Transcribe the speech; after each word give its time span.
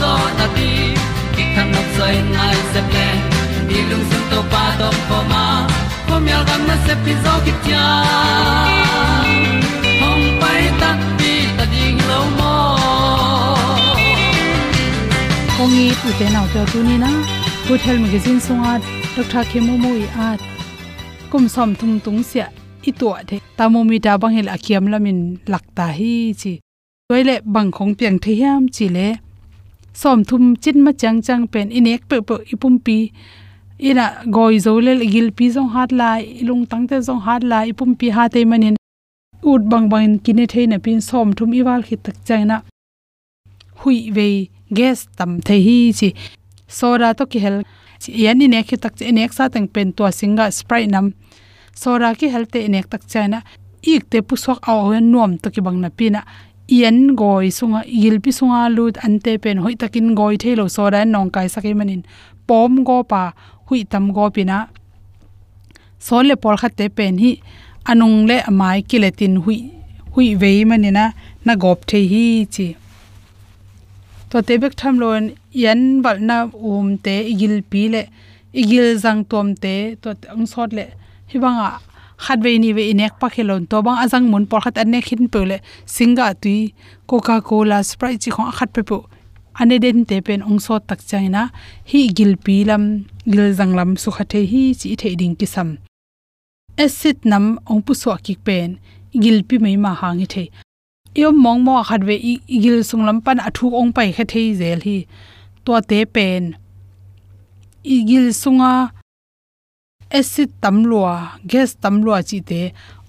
zo 0.00 0.12
na 0.38 0.46
ti 0.56 0.70
ki 1.34 1.44
kan 1.54 1.66
nok 1.74 1.88
sai 1.96 2.16
nai 2.34 2.56
se 2.72 2.80
ple 2.90 3.06
ni 3.68 3.78
lung 3.90 4.04
sun 4.10 4.22
to 4.30 4.40
pa 4.52 4.64
to 4.80 4.88
pa 5.08 5.18
ma. 5.32 5.44
Ko 6.08 6.14
mi 6.24 6.30
al 6.38 6.44
gam 6.48 6.62
na 6.68 6.76
se 6.86 6.94
pi 7.04 7.12
zo 7.24 7.32
ki 7.44 7.52
tia 7.64 7.84
hom 10.00 10.20
pai 10.42 10.62
ta 10.80 10.90
ti 11.18 11.32
ta 11.56 11.64
ding 11.72 11.98
lo 12.10 12.20
mo 12.38 12.52
ko 15.56 15.62
kongi 15.64 15.86
tu 16.00 16.08
te 16.18 16.26
nau 16.34 16.46
te 16.52 16.60
tu 16.72 16.78
ni 16.88 16.96
na 17.04 17.10
good 17.66 17.82
health 17.86 18.02
magazine 18.04 18.40
songa 18.46 18.72
dr 19.16 19.44
khemu 19.50 19.74
mu 19.82 19.90
i 20.04 20.06
at 20.28 20.40
kum 21.30 21.44
som 21.54 21.70
thum 21.78 21.92
tung 22.04 22.20
sia 22.30 22.46
i 22.88 22.90
to 23.00 23.08
the 23.28 23.36
thermometer 23.58 24.16
bang 24.22 24.34
hel 24.36 24.48
akiam 24.56 24.84
lamin 24.92 25.20
lakta 25.52 25.86
hi 25.98 26.12
chi. 26.40 26.52
Toile 27.08 27.34
bang 27.54 27.70
khong 27.76 27.92
piang 27.98 28.18
the 28.24 28.32
hiam 28.38 28.62
chi 28.74 28.86
le 28.96 29.06
som 30.00 30.18
thum 30.28 30.44
chin 30.62 30.78
ma 30.84 30.92
chang 31.00 31.18
chang 31.26 31.44
pen 31.52 31.66
inek 31.78 32.02
pe 32.10 32.16
pe 32.28 32.34
ipum 32.52 32.74
pi. 32.86 32.98
Ina 33.88 34.06
goi 34.34 34.54
zo 34.64 34.72
le 34.86 34.92
gil 35.12 35.28
pi 35.38 35.46
zong 35.56 35.70
hat 35.74 35.90
la, 36.00 36.10
ilung 36.40 36.64
tang 36.70 36.84
te 36.88 36.96
zong 37.08 37.22
hat 37.26 37.42
la, 37.50 37.58
ipum 37.70 37.90
pi 37.98 38.06
ha 38.16 38.28
te 38.34 38.44
manin. 38.50 38.76
Ut 39.50 39.62
bang 39.70 39.86
bang 39.92 40.18
kine 40.24 40.44
theina 40.52 40.78
pin 40.84 41.00
som 41.08 41.32
thum 41.36 41.50
iwal 41.60 41.82
khit 41.88 42.00
tak 42.06 42.16
chaina 42.26 42.56
hui 43.80 44.10
ve 44.16 44.28
gas 44.78 45.06
tam 45.16 45.40
the 45.46 45.56
hi 45.66 45.78
chi. 45.98 46.08
Soda 46.78 47.08
to 47.18 47.24
ki 47.32 47.38
hel 47.44 47.58
yan 48.22 48.38
ni 48.38 48.46
ne 48.48 48.62
khi 48.68 48.76
tak 48.76 48.94
che 48.98 49.12
nek 49.12 49.32
sa 49.32 49.48
tang 49.48 49.68
pen 49.74 49.92
to 49.96 50.04
singa 50.18 50.44
sprite 50.58 50.90
nam. 50.94 51.06
Soda 51.82 52.08
ki 52.18 52.26
hel 52.34 52.44
te 52.52 52.68
nek 52.68 52.86
tak 52.92 53.02
chaina 53.12 53.38
ik 53.94 54.10
te 54.10 54.18
pu 54.22 54.36
sok 54.36 54.58
aw 54.70 54.90
hen 54.92 55.10
nom 55.12 55.38
to 55.38 55.50
ki 55.54 55.60
bang 55.66 55.78
na 55.80 55.88
pina 55.98 56.20
yen 56.68 57.14
goi 57.14 57.50
sunga 57.58 57.80
il 57.86 58.20
pi 58.20 58.30
sunga 58.30 58.68
lut 58.76 58.96
ante 59.04 59.38
pen, 59.42 59.58
hoi 59.58 59.74
takin 59.74 60.14
goi 60.14 60.36
thelo 60.42 60.64
soda 60.68 61.04
nong 61.04 61.30
kai 61.30 61.46
sakai 61.54 61.74
manin 61.74 62.02
pom 62.46 62.84
go 62.84 63.02
pa, 63.02 63.32
hui 63.66 63.84
tam 63.84 64.12
go 64.12 64.30
pina 64.30 64.68
sole 65.98 66.34
por 66.42 66.56
khate 66.56 66.86
pen 66.96 67.18
hi, 67.18 67.32
anung 67.90 68.26
le 68.28 68.36
amai 68.50 68.78
kiletin 68.88 69.34
hui 69.44 69.58
hui 70.12 70.34
vei 70.34 70.64
manina 70.64 71.04
na 71.44 71.54
gop 71.54 71.86
the 71.86 72.00
hi 72.12 72.46
chi. 72.54 72.68
To 74.30 74.42
te 74.42 74.54
bek 74.62 74.74
tham 74.80 74.98
lon 75.02 75.24
yan 75.52 76.02
bal 76.02 76.18
na 76.28 76.36
um 76.70 76.98
te, 76.98 77.16
igil 77.32 77.62
pi 77.70 77.82
le, 77.92 78.02
igil 78.52 78.98
jang 79.02 79.24
tom 79.30 79.54
te, 79.54 79.74
to 80.02 80.08
ang 80.34 80.46
sot 80.52 80.72
le 80.78 80.84
hiwanga 81.30 81.68
khat 82.24 82.38
ve 82.44 82.58
ni 82.62 82.70
ve 82.76 82.82
inek 82.92 83.12
pa 83.20 83.28
khelon 83.34 83.62
to 83.70 83.82
bang 83.84 83.98
azang 84.04 84.26
mun 84.30 84.44
por 84.50 84.60
khat 84.64 84.76
anek 84.82 85.06
hin 85.10 85.28
pele 85.32 85.56
singa 85.94 86.26
tui 86.42 86.74
coca 87.08 87.36
cola 87.48 87.78
sprite 87.90 88.18
chi 88.22 88.30
khong 88.36 88.52
khat 88.58 88.70
pe 88.76 88.82
pu 88.88 88.98
ane 89.60 89.76
den 89.84 90.04
te 90.08 90.16
pen 90.26 90.40
ong 90.48 90.60
so 90.64 90.74
tak 90.88 91.00
chaina. 91.08 91.42
Hi 91.90 92.00
gil 92.16 92.32
pi 92.44 92.56
lam 92.68 92.82
gil 93.32 93.48
jang 93.58 93.72
lam 93.78 93.90
su 94.02 94.10
khathe 94.16 94.40
hi 94.52 94.62
chi 94.80 94.90
the 95.00 95.10
ding 95.20 95.36
ki 95.40 95.46
sam 95.54 95.68
acid 96.84 97.18
nam 97.30 97.44
ong 97.70 97.82
pu 97.86 97.92
so 98.02 98.16
ki 98.24 98.34
pen. 98.46 98.78
Gil 99.22 99.38
pi 99.48 99.56
mai 99.64 99.76
ma 99.84 99.92
hang 100.00 100.18
hi 100.22 100.26
the 100.34 100.44
yo 101.20 101.28
mong 101.44 101.60
mo 101.66 101.82
khat 101.88 102.02
ve 102.08 102.16
gil 102.62 102.78
sung 102.88 103.04
lam 103.08 103.18
pan 103.24 103.38
athu 103.48 103.66
ong 103.80 103.90
pai 103.96 104.08
kha 104.16 104.24
thei 104.32 104.46
zel 104.60 104.80
hi. 104.86 104.98
To 105.64 105.72
te 105.90 105.98
pen. 106.14 106.42
Igil 107.96 108.26
sunga 108.42 108.72
acid 110.10 110.50
tamlua, 110.62 111.40
gas 111.46 111.74
tamlua 111.82 112.22
chi 112.22 112.40
te 112.40 112.60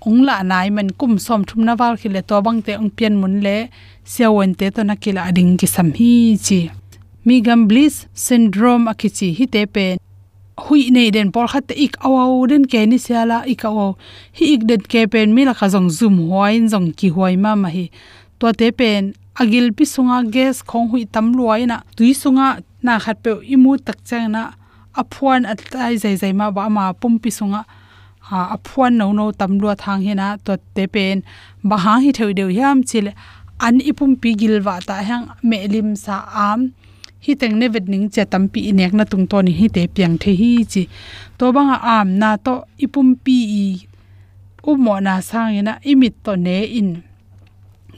ongla 0.05 0.43
nai 0.43 0.69
man 0.69 0.89
kum 0.99 1.17
som 1.19 1.43
thum 1.43 1.65
na 1.65 1.75
wal 1.79 1.95
khile 2.01 2.21
to 2.29 2.41
bang 2.41 2.61
te 2.65 2.73
ong 2.81 2.89
pian 2.97 3.13
mun 3.21 3.41
le 3.45 3.57
siawen 4.11 4.55
te 4.59 4.69
to 4.75 4.83
na 4.83 4.95
kila 4.95 5.21
ading 5.29 5.57
ki 5.59 5.67
sam 5.67 5.91
hi 5.97 6.37
chi. 6.45 6.59
Mi 7.25 7.41
gam 7.41 7.67
bliss 7.69 8.07
syndrome 8.13 8.85
akichi 8.91 9.29
hi 9.37 9.45
te 9.45 9.65
pen 9.65 9.97
hui 10.63 10.89
nei 10.95 11.09
den 11.15 11.31
por 11.31 11.47
khat 11.51 11.71
ik 11.85 11.93
awau 12.07 12.47
den 12.49 12.65
ke 12.71 12.85
ni 12.89 12.97
siala 12.97 13.43
ik 13.53 13.61
awau 13.69 13.91
hi 14.37 14.53
ik 14.55 14.61
den 14.69 14.81
ke 14.91 15.05
pen 15.13 15.35
mi 15.35 15.45
la 15.45 15.53
kha 15.53 15.67
jong 15.73 15.89
zoom 15.97 16.15
hoin 16.29 16.69
jong 16.71 16.89
ki 16.97 17.09
hoi 17.15 17.35
ma 17.43 17.55
ma 17.55 17.69
hi. 17.69 17.85
To 18.39 18.53
te 18.53 18.71
pen, 18.79 19.13
agil 19.41 19.73
pi 19.77 19.85
sunga 19.85 20.17
gas 20.33 20.61
khong 20.69 20.89
hui 20.91 21.05
tam 21.05 21.33
luai 21.37 21.65
na 21.69 21.77
tui 21.95 22.13
sunga 22.13 22.47
na 22.81 22.99
khat 23.03 23.17
pe 23.23 23.31
imu 23.53 23.77
tak 23.85 23.97
chang 24.07 24.31
na 24.35 24.41
aphuan 25.01 25.41
atai 25.51 25.93
zai 26.03 26.15
zai 26.21 26.33
ma 26.39 26.51
ba 26.55 26.69
ma 26.69 26.93
pum 27.01 27.13
pi 27.23 27.29
sunga. 27.37 27.61
Ha 28.27 28.39
aphuan 28.55 28.91
no 28.99 29.11
no 29.17 29.25
tamlua 29.39 29.73
thang 29.83 30.01
he 30.05 30.13
to 30.45 30.53
te 30.75 30.83
pen. 30.93 31.23
Ba 31.69 31.77
ha 31.83 31.93
hi 32.03 32.11
theu 32.17 32.31
deu 32.37 32.49
yam 32.59 32.83
chile 32.89 33.11
an 33.65 33.79
ipum 33.89 34.11
pi 34.21 34.29
gilwa 34.39 34.75
ta 34.87 34.95
hang 35.09 35.25
me 35.49 35.57
lim 35.73 35.95
sa 35.95 36.15
am. 36.47 36.59
Hi 37.25 37.33
teng 37.41 37.55
ne 37.59 37.67
vet 37.73 37.85
ning 37.87 38.09
che 38.13 38.23
tam 38.31 38.43
pi 38.53 38.71
nek 38.71 38.93
na 38.97 39.03
tung 39.11 39.25
to 39.31 39.37
ni 39.41 39.51
hi 39.59 39.67
te 39.75 39.81
piang 39.95 40.15
the 40.21 40.31
hi 40.41 40.51
chi. 40.71 40.83
To 41.37 41.45
banga 41.55 41.77
am 41.95 42.07
na 42.19 42.29
to 42.45 42.53
ipum 42.85 43.07
pi 43.23 43.37
i. 43.65 43.67
U 44.69 44.75
mo 44.75 44.99
na 44.99 45.13
sang 45.29 45.55
ina 45.59 45.73
imit 45.91 46.13
to 46.23 46.35
ne 46.35 46.57
in 46.79 46.89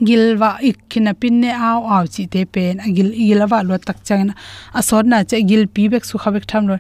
gilwa 0.07 0.50
ikkina 0.69 1.13
pinne 1.22 1.50
aw 1.69 1.80
aw 1.96 2.04
chi 2.13 2.24
te 2.34 2.46
pen 2.54 2.80
agil 2.80 3.10
ilawa 3.13 3.63
lo 3.68 3.78
tak 3.78 4.00
changna 4.07 4.34
asor 4.80 5.04
na 5.12 5.24
che 5.30 5.38
gil 5.50 5.68
pi 5.74 5.90
bek 5.92 6.04
su 6.10 6.16
khabek 6.18 6.46
tham 6.50 6.63
lo 6.69 6.75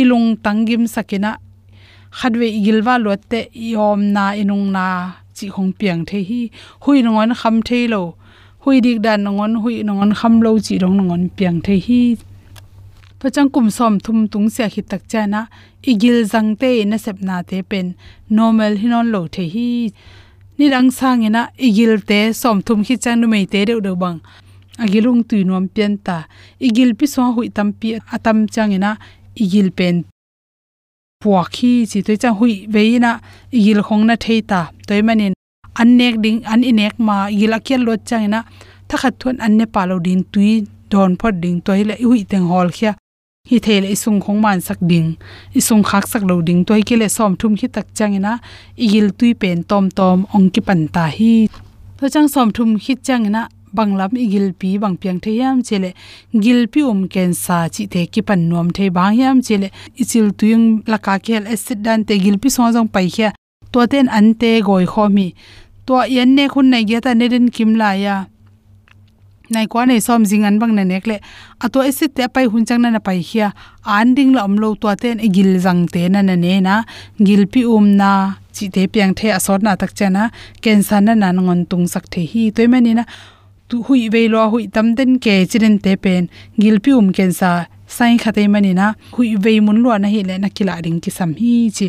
ilung 0.00 0.36
tangim 0.44 0.84
sakina 0.94 1.30
khadwe 2.18 2.46
gilwa 2.64 2.94
lo 3.04 3.16
te 3.30 3.40
yom 3.52 4.00
na, 4.14 4.32
inung 4.32 4.72
na 4.72 4.84
chi 5.38 5.48
khong 5.48 5.72
piang 5.78 6.04
the 6.04 6.18
hi. 6.28 6.50
Hui 6.80 7.02
ngon 7.02 7.34
kham 7.40 7.62
the 7.62 7.88
lo. 7.88 8.14
Hui 8.62 8.80
dik 8.80 8.98
dan 9.02 9.24
ngon 9.24 9.54
hui 9.62 9.82
ngon 9.82 10.12
kham 10.14 10.40
lo 10.40 10.58
chi 10.58 10.78
rong 10.82 10.98
ngon 11.08 11.28
piang 11.36 11.60
the 11.60 11.78
hi. 11.86 12.16
To 13.20 13.30
chang 13.30 13.50
kum 13.50 13.70
som 13.70 13.98
thum 14.00 14.28
tung 14.28 14.48
se 14.50 14.68
khi 14.68 14.82
tak 14.82 15.02
cha 15.08 15.26
na 15.26 15.46
igil 15.82 16.18
jang 16.32 16.56
te 16.60 16.84
na 16.84 16.96
sep 16.96 17.16
na 17.20 17.42
te 17.42 17.62
pen. 17.62 17.94
Normal 18.30 18.74
hinon 18.82 19.06
lo 19.12 19.20
the 19.34 19.44
hi 19.54 19.92
ni 20.58 20.66
rang 20.74 20.90
sang 20.90 21.22
ina 21.28 21.42
igil 21.66 21.92
te 22.08 22.18
som 22.40 22.56
thum 22.66 22.80
khi 22.86 22.94
chang 23.04 23.18
nu 23.20 23.26
mei 23.32 23.46
te 23.52 23.60
de 23.68 23.74
de 23.86 23.92
bang. 24.02 24.18
Agilung 24.82 25.22
tu 25.28 25.36
nom 25.48 25.66
pian 25.74 25.92
ta. 26.06 26.16
Igil 26.66 26.90
pi 26.98 27.06
so 27.14 27.22
hui 27.36 27.48
tam 27.56 27.68
pi 27.78 27.88
atam 28.14 28.38
chang 28.54 28.72
ina 28.76 28.90
igil 29.42 29.68
pen. 29.78 29.96
Puwa 31.20 31.42
khi 31.54 31.72
chi 31.90 31.98
toi 32.06 32.16
chang 32.22 32.36
hui 32.38 32.52
veina 32.74 33.10
igil 33.58 33.80
khong 33.86 34.04
na 34.08 34.14
theita 34.24 34.60
toy 34.86 35.00
manin 35.06 35.34
annek 35.80 36.14
ding, 36.24 36.40
an 36.52 36.60
inek 36.70 36.94
ma 37.06 37.16
igil 37.34 37.52
akial 37.58 37.80
lot 37.86 38.00
chang 38.08 38.24
ina 38.28 38.40
thakhat 38.88 39.14
thon 39.20 39.36
anne 39.46 39.64
palo 39.74 39.96
din 40.06 40.20
tui 40.32 40.52
don 40.90 41.12
phot 41.20 41.34
ding 41.42 41.58
toy 41.66 41.80
le 41.88 41.94
hui 42.08 42.20
teng 42.30 42.46
hol 42.50 42.68
khia 42.76 42.92
hi 43.50 43.58
thele 43.64 43.88
isung 43.94 44.20
khong 44.20 44.40
man 44.44 44.60
sak 44.60 44.78
ding. 44.90 45.08
Isung 45.58 45.82
khak 45.88 46.04
sak 46.12 46.22
lo 46.28 46.40
ding 46.48 46.64
toy 46.68 46.82
ke 46.88 46.96
le 47.00 47.08
som 47.08 47.36
thum 47.40 47.54
hi 47.60 47.68
tak 47.74 47.86
changina 47.96 48.32
igil 48.76 49.08
tui 49.18 49.32
pen 49.40 49.62
tom 49.70 49.84
tom 49.98 50.26
ong 50.34 50.50
ki 50.50 50.60
pan 50.60 50.80
ta 50.94 51.04
hi. 51.16 51.48
To 51.98 52.04
chang 52.14 52.28
som 52.28 52.52
thum 52.52 52.76
hi 52.84 52.94
changina 53.06 53.42
banglam 53.76 54.12
igil 54.24 54.52
pi 54.60 54.76
bang 54.82 54.96
piang 55.00 55.18
the 55.22 55.30
yam 55.40 55.62
chele 55.62 55.90
gil 56.44 56.60
pi 56.72 56.80
um 56.92 57.00
ken 57.08 57.32
sa 57.44 57.68
chi 57.74 57.86
te 57.92 58.06
ki 58.12 58.22
pan 58.28 58.48
nom 58.48 58.68
the 58.76 58.88
bang 58.96 59.14
yam 59.20 59.40
chele 59.46 59.68
ichil 60.00 60.26
tuyung 60.38 60.66
laka 60.90 61.14
khel 61.24 61.44
acid 61.52 61.78
dan 61.86 62.04
te 62.04 62.14
gil 62.24 62.36
pi 62.42 62.48
so 62.48 62.62
jong 62.74 62.88
pai 62.94 63.08
khia. 63.14 63.30
To 63.72 63.86
ten 63.86 64.06
an 64.08 64.34
te 64.40 64.60
goi 64.60 64.84
khomi 64.92 65.28
to 65.86 65.94
yen 66.14 66.34
ne 66.36 66.44
khun 66.52 66.66
nai 66.72 66.84
ge 66.88 66.98
ta 67.04 67.14
ne 67.14 67.26
den 67.28 67.48
kim 67.54 67.70
la 67.80 67.90
ya 68.04 68.16
nai 69.50 69.66
kwa 69.66 69.86
nei 69.86 70.00
som 70.00 70.24
jing 70.30 70.44
an 70.48 70.58
bang 70.60 70.74
na 70.76 70.84
nek 70.84 71.06
le 71.10 71.16
ato 71.64 71.80
ese 71.88 72.06
te 72.16 72.28
pai 72.34 72.44
hun 72.52 72.64
chang 72.68 72.82
na 72.82 72.90
na 72.90 72.98
pai 72.98 73.20
hia. 73.28 73.52
An 73.84 74.14
ding 74.14 74.32
la 74.36 74.44
omlo 74.48 74.74
to 74.80 74.94
ten 75.02 75.20
e 75.20 75.28
gil 75.28 75.58
jang 75.64 75.86
te 75.88 76.08
na 76.08 76.20
na 76.22 76.34
ne 76.34 76.60
na. 76.60 76.74
Gil 77.26 77.46
pi 77.52 77.64
um 77.64 77.96
na 77.96 78.10
chi 78.54 78.68
te 78.74 78.86
piang 78.86 79.14
the 79.18 79.28
asor 79.38 79.58
na 79.62 79.76
tak 79.76 79.92
chana 79.98 80.30
cancer 80.62 81.00
na 81.00 81.14
nan 81.14 81.36
ngon 81.46 81.60
tung 81.70 81.86
sak 81.86 82.04
the 82.10 82.24
hi 82.30 82.50
toy 82.50 82.66
mani 82.66 82.94
na. 82.94 83.04
Tu 83.68 83.82
hui 83.82 84.08
ve 84.08 84.28
lo 84.28 84.48
hui 84.50 84.66
tam 84.68 84.94
den 84.94 85.18
ke 85.18 85.34
chiren 85.50 85.76
te 85.84 85.96
pen. 85.96 86.28
Gil 86.60 86.80
pi 86.80 86.90
um 86.92 87.12
cancer 87.12 87.66
sai 87.86 88.16
khate 88.16 88.44
mani 88.48 88.72
na. 88.74 88.94
Hui 89.14 89.36
ve 89.36 89.60
mun 89.60 89.82
lo 89.82 89.96
na 89.96 90.08
hi 90.08 90.20
le 90.28 90.38
na 90.38 90.48
kila 90.48 90.80
ring 90.84 91.00
ki 91.00 91.10
sam 91.10 91.34
hi 91.40 91.70
chi. 91.76 91.88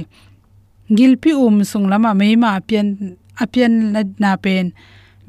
Gil 0.98 1.18
pi 1.18 1.32
um 1.32 1.64
sung 1.64 1.88
lama 1.92 2.14
me 2.16 2.36
ma 2.36 2.60
pian 2.60 3.18
apian 3.40 3.74
na 4.20 4.36
pen 4.36 4.74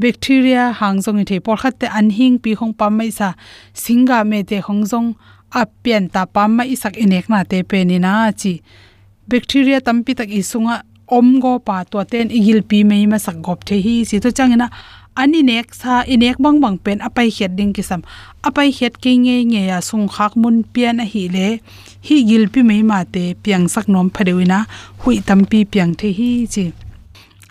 bacteria 0.00 0.72
hangjong 0.80 1.24
the 1.28 1.36
por 1.44 1.56
khat 1.60 1.74
te 1.80 1.86
an 1.98 2.08
pi 2.42 2.50
khong 2.58 2.74
pam 2.78 2.92
mai 2.98 3.10
sa 3.18 3.28
singa 3.74 4.18
me 4.30 4.42
te 4.42 4.58
khongjong 4.66 5.08
a 5.60 5.62
pian 5.82 6.04
ta 6.14 6.22
pam 6.34 6.50
mai 6.56 6.74
sak 6.82 6.94
inek 7.04 7.26
na 7.28 7.44
te 7.50 7.62
pe 7.70 7.84
ni 7.84 7.98
na 7.98 8.32
chi. 8.40 8.52
Bacteria 9.28 9.78
tampi 9.86 10.12
tak 10.18 10.30
isunga 10.40 10.76
om 11.06 11.40
go 11.42 11.58
pa 11.58 11.84
to 11.90 11.98
ten 12.12 12.30
igil 12.38 12.60
pi 12.70 12.78
mei 12.90 13.04
ma 13.10 13.18
sak 13.26 13.36
gop 13.46 13.60
the 13.68 13.76
hi 13.84 13.94
si 14.08 14.16
to 14.22 14.28
changena 14.36 14.66
ani 15.22 15.40
nek 15.42 15.66
sa 15.80 15.94
inek 16.14 16.36
bang 16.44 16.58
bang 16.62 16.76
pen 16.84 16.98
apai 17.08 17.28
het 17.36 17.52
ding 17.58 17.72
kisam 17.76 18.02
apai 18.48 18.70
het 18.78 18.94
ke 19.02 19.12
nge 19.24 19.36
nge 19.50 19.62
ya 19.70 19.78
sung 19.88 20.06
khak 20.14 20.32
mun 20.40 20.56
pian 20.72 21.02
a 21.04 21.06
hi 21.12 21.22
le 21.34 21.48
hi 22.06 22.16
gil 22.28 22.44
pi 22.52 22.60
mei 22.68 22.82
ma 22.90 22.98
te 23.14 23.24
piang 23.42 23.66
sak 23.74 23.86
nom 23.92 24.08
phadewina 24.14 24.58
hui 25.02 25.16
tampi 25.28 25.60
piang 25.72 25.92
the 26.00 26.08
hi 26.18 26.30
chi 26.54 26.64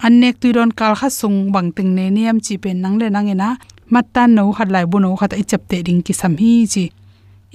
annek 0.06 0.40
tuiron 0.40 0.72
kal 0.72 0.96
kha 1.00 1.10
sung 1.12 1.52
bang 1.52 1.72
ting 1.76 1.92
ne 1.98 2.10
niam 2.10 2.38
chi 2.40 2.56
pen 2.64 2.82
nang 2.82 2.96
le 3.00 3.10
nang 3.10 3.28
ena. 3.34 3.58
Matan 3.90 4.36
no 4.36 4.52
khat 4.58 4.70
lai 4.70 4.86
bu 4.86 4.98
no 5.00 5.16
khat 5.20 5.34
i 5.34 5.44
chap 5.44 5.62
te 5.70 5.78
ding 5.88 6.02
ki 6.06 6.14
sam 6.14 6.34
hi 6.42 6.66
chi. 6.74 6.86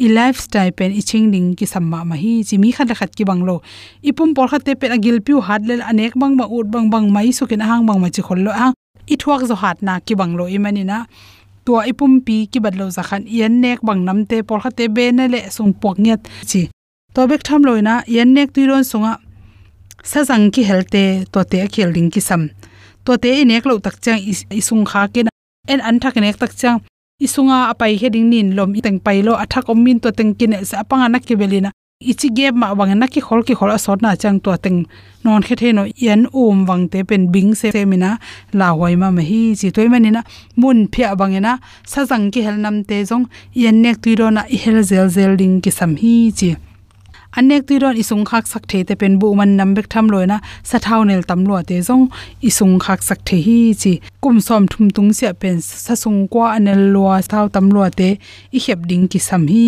I 0.05 0.07
lifestyle 0.17 0.73
pen 0.79 0.91
i 0.93 1.03
ching 1.09 1.31
ding 1.35 1.55
ki 1.59 1.67
sam 1.73 1.85
ma 1.91 2.17
hi 2.23 2.43
chi. 2.49 2.59
Mi 2.63 2.73
khat 2.77 2.89
khat 2.99 3.11
ki 3.17 3.25
banglo 3.25 3.57
ipum 4.09 4.35
por 4.37 4.49
khat 4.49 4.65
te 4.67 4.73
pen 4.75 4.91
agil 4.97 5.17
piu 5.27 5.41
hat 5.41 5.63
le 5.69 5.75
anek 5.91 6.13
bang 6.21 6.35
bang 6.39 6.51
ut 6.57 6.67
bang 6.75 6.87
bang 6.93 7.07
mai 7.15 7.31
su 7.39 7.47
kin 7.51 7.61
hang 7.69 7.87
bang 7.89 8.01
ma 8.03 8.09
chi 8.15 8.23
khol 8.27 8.41
lo 8.47 8.53
ang 8.65 8.75
i 9.13 9.17
thuak 9.17 9.43
zo 9.49 9.55
hat 9.63 9.79
na 9.87 10.01
ki 10.07 10.15
banglo 10.21 10.45
i 10.57 10.59
mani 10.65 10.85
na 10.91 10.99
tua 11.65 11.81
ipum 11.91 12.13
pi 12.27 12.37
ki 12.53 12.59
badlo 12.65 12.85
lo 12.85 12.91
zakhan. 12.97 13.23
yan 13.39 13.61
nek 13.65 13.79
bang 13.87 14.01
nam 14.05 14.19
te 14.31 14.43
por 14.49 14.61
khat 14.63 14.77
te 14.79 14.85
be 14.97 15.05
na 15.17 15.25
le 15.35 15.41
sung 15.57 15.73
pok 15.73 15.97
nyat 16.05 16.21
chi. 16.51 16.69
To 17.15 17.21
bek 17.31 17.43
tham 17.47 17.63
loina 17.63 17.95
yan 18.17 18.35
nek 18.37 18.49
tuiron 18.55 18.85
sunga 18.91 19.13
sa 20.05 20.21
jang 20.29 20.51
ki 20.55 20.63
helte 20.69 21.03
to 21.33 21.41
te 21.51 21.59
khel 21.75 21.91
ding 21.97 22.11
ki 22.15 22.21
sam. 22.21 22.43
To 23.05 23.17
te 23.17 23.31
inek 23.43 23.65
lo 23.69 23.79
tak 23.79 23.97
chang 24.05 24.21
isung 24.61 24.85
kha 24.91 25.09
ke 25.13 25.21
en 25.73 25.81
an 25.81 25.97
thak 26.01 26.17
nek 26.17 26.37
tak 26.43 26.53
chang 26.61 26.79
isunga 27.25 27.59
apai 27.73 27.97
heding 28.01 28.29
nin 28.33 28.49
lom 28.57 28.71
teng 28.85 28.99
pai 29.05 29.23
lo 29.27 29.33
athak 29.45 29.69
om 29.73 29.79
min 29.85 29.99
to 30.03 30.11
teng 30.19 30.33
kin 30.39 30.53
e 30.55 30.65
sa 30.71 30.83
panga 30.89 31.09
na 31.09 31.19
ki 31.19 31.35
belina. 31.41 31.71
Ichi 32.11 32.29
gap 32.37 32.55
ma 32.61 32.75
wang 32.79 32.93
na 33.01 33.07
ki 33.07 33.21
khol 33.27 33.41
ki 33.47 33.55
khol 33.59 33.71
asot 33.77 34.03
na 34.03 34.11
chang 34.23 34.39
to 34.45 34.51
teng 34.65 34.79
non 35.25 35.43
khe 35.47 35.55
the 35.61 35.73
no 35.73 35.83
yan 35.97 36.27
um 36.35 36.67
wang 36.69 36.85
te 36.93 37.03
pen 37.09 37.33
bing 37.33 37.55
se 37.55 37.71
se 37.71 37.85
mina. 37.85 38.19
La 38.53 38.69
hoi 38.77 38.97
ma 38.97 39.09
ma 39.17 39.23
hi 39.23 39.55
chi 39.61 39.71
toy 39.71 39.89
mani 39.89 40.11
na 40.11 40.23
mun 40.61 40.79
phia 40.93 41.17
bangena 41.21 41.53
sa 41.87 42.05
jang 42.11 42.31
ki 42.33 42.41
hel 42.47 42.57
nam 42.65 42.77
te 42.89 42.97
jong 43.09 43.25
yan 43.63 43.77
nek 43.83 43.97
tuiro 44.03 44.29
na 44.37 44.43
i 44.55 44.57
hel 44.65 44.79
zel 44.91 45.09
zel 45.17 45.33
ding 45.41 45.57
ki 45.65 45.71
sam 45.71 45.97
hi 46.03 46.15
chi 46.39 46.51
anek 47.39 47.63
tuiron 47.67 47.97
isung 48.03 48.25
khak 48.31 48.47
sak 48.53 48.65
the 48.71 48.79
te 48.89 48.95
pen 49.01 49.19
bu 49.21 49.29
man 49.39 49.57
nam 49.59 49.71
bek 49.77 49.87
tham 49.93 50.07
loina 50.13 50.37
sa 50.71 50.77
thau 50.87 51.01
nel 51.09 51.23
tam 51.29 51.41
lo 51.49 51.57
te 51.69 51.77
zong 51.89 52.05
isung 52.49 52.75
khak 52.85 53.01
sak 53.09 53.19
the 53.29 53.37
hi 53.47 53.59
chi 53.83 53.93
kum 54.23 54.37
som 54.47 54.63
thum 54.71 54.87
tung 54.97 55.11
sia 55.19 55.33
pen 55.41 55.57
sa 55.61 55.95
sung 56.03 56.21
kwa 56.33 56.47
anel 56.57 56.83
lo 56.95 57.05
thau 57.33 57.47
tam 57.55 57.67
lo 57.75 57.83
te 57.99 58.09
i 58.57 58.59
hep 58.65 58.81
ding 58.91 59.05
ki 59.11 59.19
sam 59.29 59.43
hi. 59.53 59.67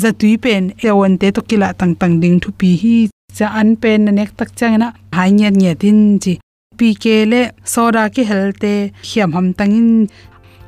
Za 0.00 0.10
pen 0.44 0.62
ewon 0.88 1.14
te 1.20 1.28
to 1.36 1.40
kila 1.48 1.68
tang 1.80 1.94
tang 2.00 2.14
ding 2.22 2.36
thu 2.42 2.50
pi 2.60 2.70
hi. 2.82 2.96
Cha 3.36 3.46
an 3.60 3.68
pen 3.82 4.00
nek 4.18 4.30
tak 4.38 4.50
chang 4.58 4.76
hai 5.16 5.30
nya 5.38 5.48
nya 5.60 5.72
tin 5.82 6.18
chi 6.22 6.32
pi 6.78 6.88
le 7.32 7.40
soda 7.72 8.04
ki 8.14 8.22
helte 8.30 8.72
hiam 9.08 9.30
ham 9.36 9.46
tangin 9.58 9.88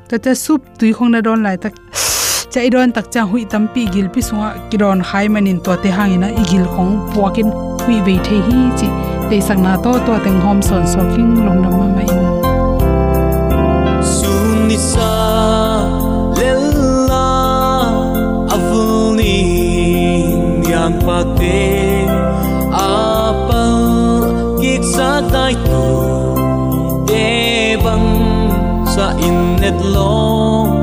ta 0.09 0.15
ta 0.23 0.31
sup 0.43 0.61
tui 0.77 0.91
khong 0.95 1.11
na 1.11 1.19
don 1.25 1.39
lai 1.45 1.57
tak 1.63 1.73
cha 2.55 2.61
idon 2.67 2.91
tak 2.95 3.07
cha 3.13 3.21
hui 3.29 3.41
tampi 3.51 3.81
gil 3.93 4.05
pi 4.15 4.21
sunga 4.25 4.49
kiron 4.71 4.99
khai 5.07 5.23
manin 5.35 5.57
to 5.63 5.73
te 5.83 5.89
hangina 5.95 6.27
igil 6.41 6.65
khong 6.75 6.93
puakin. 7.11 7.49
Hui 7.83 7.95
ve 8.05 8.13
the 8.27 8.37
hi 8.47 8.59
chi. 8.79 8.87
Te 9.29 9.39
sang 9.47 9.61
na 9.65 9.73
to 9.85 9.91
to 10.05 10.13
teng 10.25 10.37
hom 10.45 10.61
son 10.67 10.87
so 10.91 11.01
king 11.13 11.33
long 11.45 11.59
nam 11.63 11.73
ma 11.79 11.87
mai. 11.95 12.07
Sun 14.11 14.53
ni 14.69 14.77
sa 14.91 15.09
lella 16.39 17.27
avuni 18.55 19.35
yang 20.71 20.95
pa 21.03 21.19
te. 21.41 21.59
Apa 22.85 23.65
gik 24.61 24.87
sa 24.93 25.09
dai 25.35 25.53
tu 25.67 25.83
de 27.11 27.27
bang 27.83 28.09
sa 28.95 29.11
in 29.27 29.37
net 29.65 29.77
long 29.97 30.74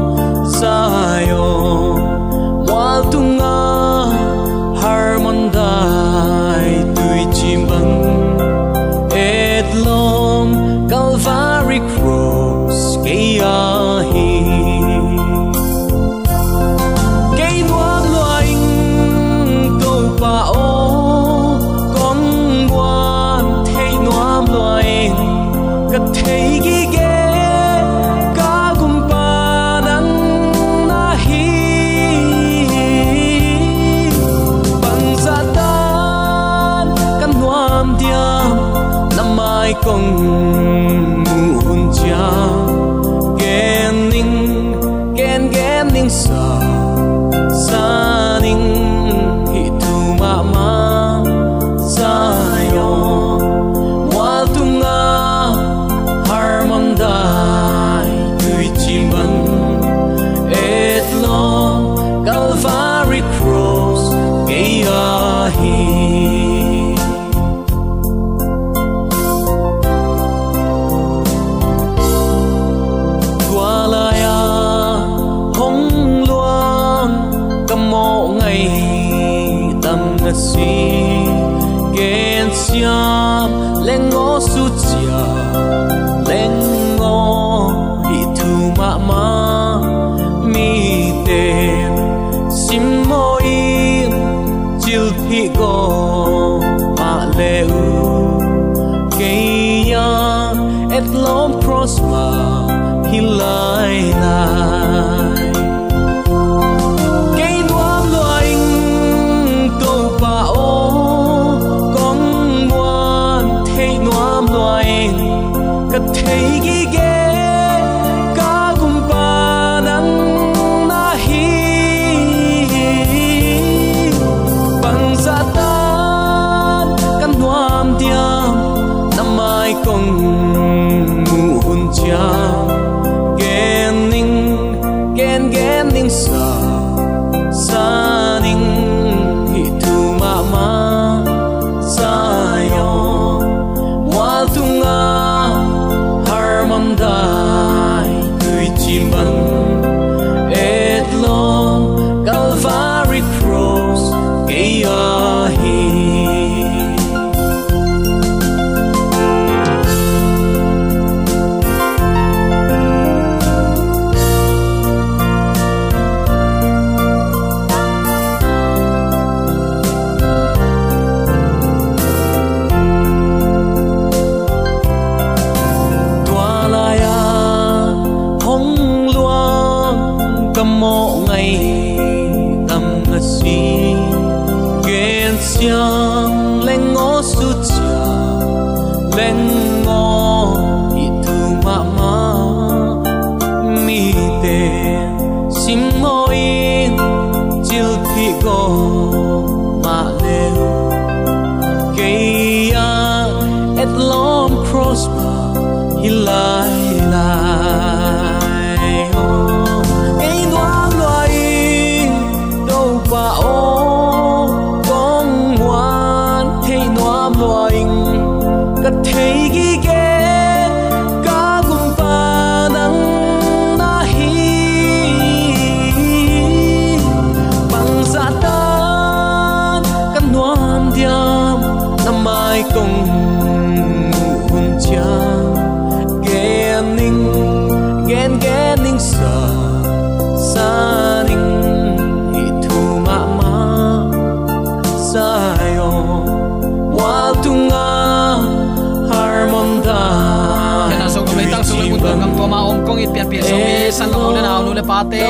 pian 253.23 253.31
pi 253.31 253.49
so 253.49 253.57
mi 253.57 253.91
san 253.91 254.11
ko 254.11 254.33
na 254.33 254.43
na 254.43 254.53
nu 254.63 254.73
le 254.75 254.83
pa 254.83 254.99
te 255.11 255.21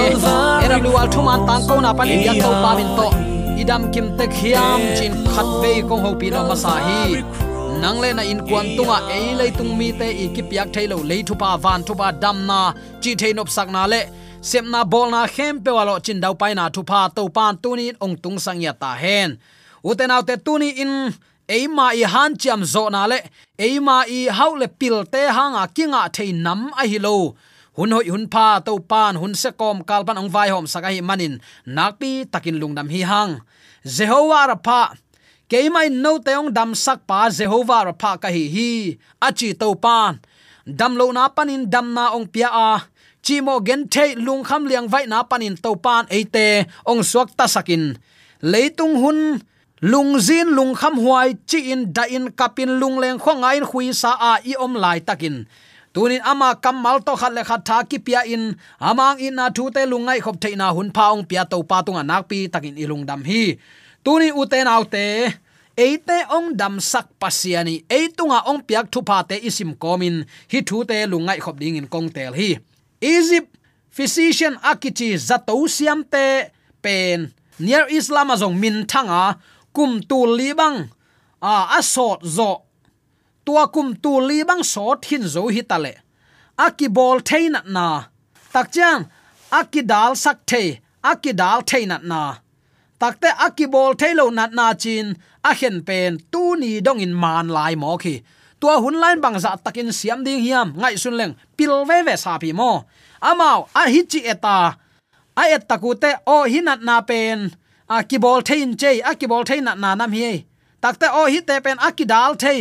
era 0.65 0.77
lu 0.85 0.91
al 1.01 1.09
thuman 1.15 1.47
tang 1.47 1.67
ko 1.69 1.81
na 1.81 1.93
pa 1.93 2.05
li 2.05 2.17
yak 2.27 2.37
to 2.45 2.51
pa 2.65 2.71
bin 2.79 2.91
to. 2.99 3.09
idam 3.61 3.83
kim 3.93 4.07
te 4.19 4.27
khiam 4.37 4.81
chin 4.99 5.13
khat 5.33 5.49
ve 5.63 5.73
kong 5.89 6.03
ho 6.05 6.11
pi 6.21 6.31
no 6.31 6.41
ma 6.49 6.57
sa 6.65 6.75
hi. 6.87 7.23
Nang 7.83 7.99
le 8.03 8.11
na 8.19 8.23
in 8.33 8.41
kwan 8.49 8.67
tunga 8.77 8.99
ei 9.17 9.35
le 9.39 9.47
tung 9.59 9.73
mi 9.79 9.89
te 9.99 10.09
i 10.25 10.27
ki 10.35 10.43
piak 10.51 10.69
thailo 10.75 10.97
le 11.11 11.17
thu 11.29 11.35
pa 11.43 11.51
van 11.65 11.81
thu 11.87 11.95
pa 12.01 12.09
dam 12.23 12.37
na. 12.51 12.61
Chi 13.03 13.11
thein 13.21 13.41
op 13.43 13.49
sak 13.57 13.69
na 13.77 13.83
le 13.93 14.01
sem 14.51 14.67
na 14.75 14.81
bol 14.93 15.09
na 15.15 15.21
khem 15.35 15.55
pe 15.65 15.71
walo 15.77 15.95
chin 16.05 16.21
dau 16.25 16.35
pai 16.41 16.53
na 16.59 16.65
thu 16.75 16.83
pa 16.91 17.01
to 17.17 17.23
pan 17.37 17.53
tu 17.63 17.71
ni 17.79 17.87
ong 18.05 18.17
tung 18.23 18.39
sang 18.45 18.61
ya 18.65 18.73
ta 18.83 18.91
hen 19.03 19.31
uten 19.89 20.15
autte 20.15 20.35
tuni 20.47 20.69
in 20.83 20.93
eima 21.57 21.87
i 22.01 22.03
han 22.13 22.31
chiam 22.41 22.61
zo 22.73 22.85
na 22.95 23.03
le 23.11 23.19
eima 23.67 23.97
i 24.19 24.21
hau 24.39 24.53
le 24.61 24.67
pil 24.81 24.97
te 25.13 25.23
hanga 25.37 25.63
kinga 25.77 26.03
thei 26.17 26.31
nam 26.45 26.61
a 26.81 26.85
hi 26.91 26.99
lo 27.07 27.15
hun 27.76 27.93
hoi 27.93 28.09
hun 28.12 28.29
pa 28.29 28.61
to 28.61 28.76
pan, 28.81 29.17
hun 29.17 29.35
se 29.35 29.50
kom 29.57 29.81
kal 29.85 30.05
pan 30.05 30.21
ong 30.21 30.29
vai 30.29 30.49
hom 30.52 30.67
saka 30.69 30.93
hi 30.93 31.00
manin. 31.00 31.41
Nakpi 31.67 32.29
takin 32.29 32.61
lungdam 32.61 32.88
hi 32.93 33.00
hang. 33.00 33.41
Jehovah 33.85 34.52
ra 34.52 34.57
pa 34.57 34.93
keimai 35.49 35.88
no 35.88 36.21
teong 36.21 36.52
dam 36.52 36.76
sak 36.76 37.09
pa, 37.09 37.29
jehovah 37.33 37.88
ra 37.88 37.95
pa 37.97 38.21
ka 38.21 38.29
hi 38.29 38.45
hi. 38.55 38.71
Achi 39.21 39.57
to 39.57 39.73
pan. 39.75 40.21
Dam 40.69 40.95
lo 41.00 41.11
na 41.11 41.29
panin 41.33 41.67
dam 41.67 41.97
na 41.97 42.12
ong 42.12 42.29
pia 42.29 42.49
a. 42.52 42.71
Chi 43.23 43.41
mo 43.41 43.61
gen 43.61 43.88
the 43.88 44.14
lung 44.19 44.45
kham 44.45 44.67
liang 44.67 44.88
vai 44.88 45.07
na 45.07 45.23
panin 45.23 45.57
to 45.57 45.75
pan 45.76 46.05
eite 46.11 46.67
ong 46.85 47.02
suak 47.02 47.33
ta 47.38 47.47
sakin. 47.47 47.97
Leitung 48.43 48.99
hun 48.99 49.41
lung 49.81 50.19
zin 50.19 50.50
lung 50.55 50.75
kham 50.75 50.99
huai, 50.99 51.35
chi 51.47 51.73
in 51.73 51.93
da 51.93 52.02
in 52.05 52.31
kapin 52.35 52.79
lung 52.81 52.99
leng 52.99 53.19
khonga 53.19 53.57
in 53.57 53.64
khui 53.64 53.95
sa 53.95 54.12
a 54.19 54.33
i 54.45 54.55
om 54.59 54.75
lai 54.75 54.99
takin 55.00 55.47
tunin 55.95 56.23
ama 56.25 56.49
kamal 56.65 56.99
to 57.07 57.13
khat 57.21 57.33
le 57.37 57.43
khat 57.45 57.63
tha 57.69 57.77
ki 57.91 57.99
pia 58.07 58.21
in. 58.35 58.57
Amang 58.81 59.19
in 59.21 59.35
na 59.39 59.51
thu 59.57 59.71
te 59.75 59.83
lungai 59.93 60.19
khop 60.25 60.37
theina 60.43 60.67
hun 60.77 60.89
phaung 60.97 61.23
pia 61.29 61.43
to 61.45 61.63
pa 61.71 61.83
tunga 61.87 62.03
nak 62.11 62.29
pi 62.31 62.49
takin 62.53 62.77
ilung 62.83 63.05
dam 63.09 63.23
hi. 63.25 63.43
Tuni 64.05 64.29
uten 64.41 64.67
autte 64.67 65.07
eite 65.77 66.19
ong 66.37 66.49
dam 66.61 66.75
sak 66.81 67.07
pasiani 67.21 67.85
eitunga 67.89 68.39
ong 68.51 68.61
piak 68.69 68.87
thu 68.93 69.01
pa 69.09 69.23
te 69.29 69.37
isim 69.49 69.73
komin. 69.83 70.17
Hi 70.53 70.59
thu 70.69 70.85
te 70.89 70.97
lungai 71.13 71.39
khop 71.45 71.57
ding 71.63 71.77
in 71.81 71.89
kong 71.93 72.09
tel 72.17 72.33
hi. 72.41 72.51
Egypt, 73.03 73.51
physician 73.91 74.55
akichi 74.63 75.19
zato 75.19 75.57
siam 75.69 76.01
te 76.05 76.27
pen, 76.83 77.33
near 77.59 77.87
islam 77.91 78.31
azong 78.35 78.57
min 78.59 78.87
thanga, 78.87 79.39
kum 79.73 80.03
tu 80.09 80.19
libang 80.39 80.91
a 81.43 81.55
asot 81.79 82.23
zo 82.23 82.63
tua 83.47 83.65
kum 83.75 83.89
tu 84.03 84.13
li 84.29 84.39
bang 84.49 84.63
so 84.73 84.87
thin 85.05 85.25
zo 85.35 85.43
hi 85.55 85.63
tale 85.71 85.93
aki 86.67 86.87
bol 86.97 87.19
thein 87.29 87.57
na 87.77 87.89
tak 88.53 88.67
chang, 88.75 89.03
aki 89.59 89.81
dal 89.93 90.13
sak 90.25 90.39
the 90.51 90.79
aki 91.11 91.33
dal 91.33 91.61
thein 91.71 91.93
na 92.11 92.23
takte 93.03 93.31
aki 93.47 93.67
bol 93.67 93.93
thailo 94.01 94.31
nat 94.31 94.53
na 94.59 94.67
chin, 94.83 95.07
a 95.49 95.51
hen 95.61 95.77
pen 95.89 96.13
tu 96.33 96.43
ni 96.61 96.81
dong 96.87 97.01
in 97.05 97.15
man 97.23 97.49
lai 97.57 97.75
mo 97.83 97.99
khi. 98.03 98.15
Tua 98.61 98.75
hun 98.83 98.97
lain 99.03 99.19
bang 99.25 99.39
za 99.45 99.59
takin 99.65 99.91
siam 99.99 100.21
ding 100.27 100.43
hiam, 100.45 100.69
ngai 100.81 100.95
sun 101.03 101.19
leng, 101.21 101.35
pil 101.57 101.73
ve 101.89 101.99
ve 102.07 102.15
sa 102.25 102.39
pi 102.43 102.51
mo. 102.61 102.71
Amao, 103.29 103.59
a 103.81 103.83
hi 103.93 104.01
chi 104.11 104.21
eta. 104.33 104.59
A 105.41 105.43
et 105.55 105.67
takute 105.71 106.11
o 106.35 106.37
hinat 106.53 106.81
na 106.89 106.97
pen, 107.09 107.39
aki 107.97 108.17
bol 108.25 108.41
thein 108.49 108.71
che 108.81 108.91
aki 109.11 109.27
bol 109.33 109.45
thein 109.49 109.65
na 109.67 109.75
na 109.75 109.91
nam 110.01 110.13
hi. 110.13 110.33
Takte 110.83 111.07
o 111.21 111.23
hi 111.33 111.41
te 111.49 111.57
pen, 111.65 111.79
aki 111.89 112.05
dal 112.13 112.33
thei 112.43 112.59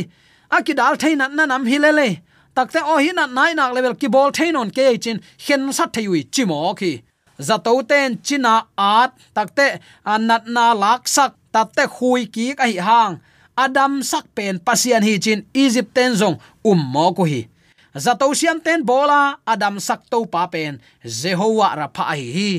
aki 0.57 0.73
dal 0.79 0.95
thein 1.01 1.17
na 1.17 1.45
nam 1.45 1.65
hi 1.65 1.77
takte 2.55 2.79
o 2.83 2.97
hi 3.03 3.11
na 3.15 3.25
nai 3.25 3.53
nak 3.53 3.73
level 3.75 3.95
ki 3.95 4.07
bol 4.07 4.29
thainon 4.37 4.69
ke 4.77 4.85
chin 5.03 5.17
hen 5.45 5.71
sat 5.77 5.89
thaiwi 5.95 6.21
chimo 6.33 6.75
ki 6.79 6.91
zato 7.41 7.81
ten 7.81 8.21
china 8.21 8.69
at 8.77 9.11
takte 9.33 9.81
anat 10.05 10.45
na 10.45 10.77
lak 10.77 11.09
sak 11.09 11.33
takte 11.49 11.89
khui 11.89 12.29
ki 12.29 12.53
kai 12.55 12.77
hang. 12.77 13.19
Adam 13.57 13.99
sak 14.05 14.25
pen 14.35 14.61
pasian 14.61 15.03
hi 15.03 15.17
chin 15.19 15.43
egypt 15.53 15.91
ten 15.93 16.13
zong 16.15 16.37
um 16.63 16.79
mo 16.79 17.11
ko 17.17 17.25
hi. 17.25 17.49
Zato 17.97 18.31
siam 18.31 18.61
ten 18.63 18.85
bola 18.85 19.35
adam 19.43 19.75
sak 19.81 20.07
to 20.07 20.23
pa 20.23 20.47
pen, 20.47 20.79
jehovah 21.03 21.75
ra 21.75 21.87
pha 21.91 22.15
hi 22.15 22.29
hi. 22.37 22.51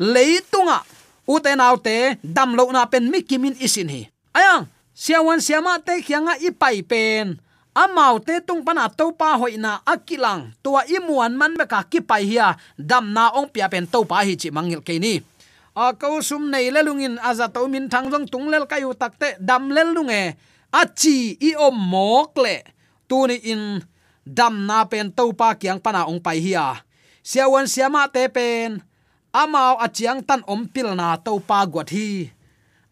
Leitunga 0.00 0.80
uten 1.28 1.60
autte 1.60 2.16
dam 2.24 2.56
lo 2.56 2.64
na 2.72 2.88
pen 2.88 3.10
mikimin 3.12 3.58
isin 3.60 3.90
hi. 3.92 4.08
Ayang 4.32 4.70
siawan 5.00 5.40
siama 5.40 5.80
te 5.80 6.04
khianga 6.04 6.36
i 6.44 6.52
pai 6.52 6.84
pen. 6.84 7.40
Amau 7.72 8.20
te 8.20 8.44
tung 8.44 8.60
pana 8.60 8.92
to 8.92 9.16
pa 9.16 9.40
hoina 9.40 9.80
akilang. 9.88 10.52
Tua 10.60 10.84
imuan 10.84 11.32
man 11.32 11.56
me 11.56 11.64
ka 11.64 11.80
ki 11.88 12.04
pai 12.04 12.28
hia. 12.28 12.60
Dam 12.76 13.16
na 13.16 13.32
ong 13.32 13.48
pia 13.48 13.72
pen 13.72 13.88
to 13.88 14.04
pa 14.04 14.20
hi 14.20 14.36
chi 14.36 14.52
mangil 14.52 14.84
ke 14.84 15.00
ni. 15.00 15.24
A 15.72 15.96
ko 15.96 16.20
sum 16.20 16.52
nei 16.52 16.68
le 16.68 16.84
lungin. 16.84 17.16
Aza 17.24 17.48
to 17.48 17.64
min 17.72 17.88
thang 17.88 18.12
jong 18.12 18.28
tung 18.28 18.52
lel 18.52 18.68
kayu 18.68 18.92
takte 18.92 19.40
dam 19.40 19.72
lel 19.72 19.96
lunge. 19.96 20.36
A 20.68 20.82
chi 20.84 21.40
i 21.40 21.56
om 21.56 21.72
mok 21.72 22.36
le. 22.36 22.60
Tu 23.08 23.18
ni 23.30 23.36
in. 23.54 23.80
Dam 24.26 24.68
na 24.68 24.84
pen 24.84 25.08
to 25.16 25.32
pa 25.32 25.56
kyang 25.56 25.80
pana 25.80 26.04
ong 26.10 26.20
pai 26.20 26.44
hia. 26.44 26.84
Siawan 27.24 27.64
siama 27.64 28.04
te 28.12 28.28
pen. 28.28 28.84
Amau 29.30 29.78
achiang 29.78 30.26
tan 30.26 30.42
om 30.50 30.66
pil 30.66 30.90
na 30.98 31.14
to 31.16 31.38
pa 31.38 31.62
gwat 31.64 31.94
hi 31.94 32.34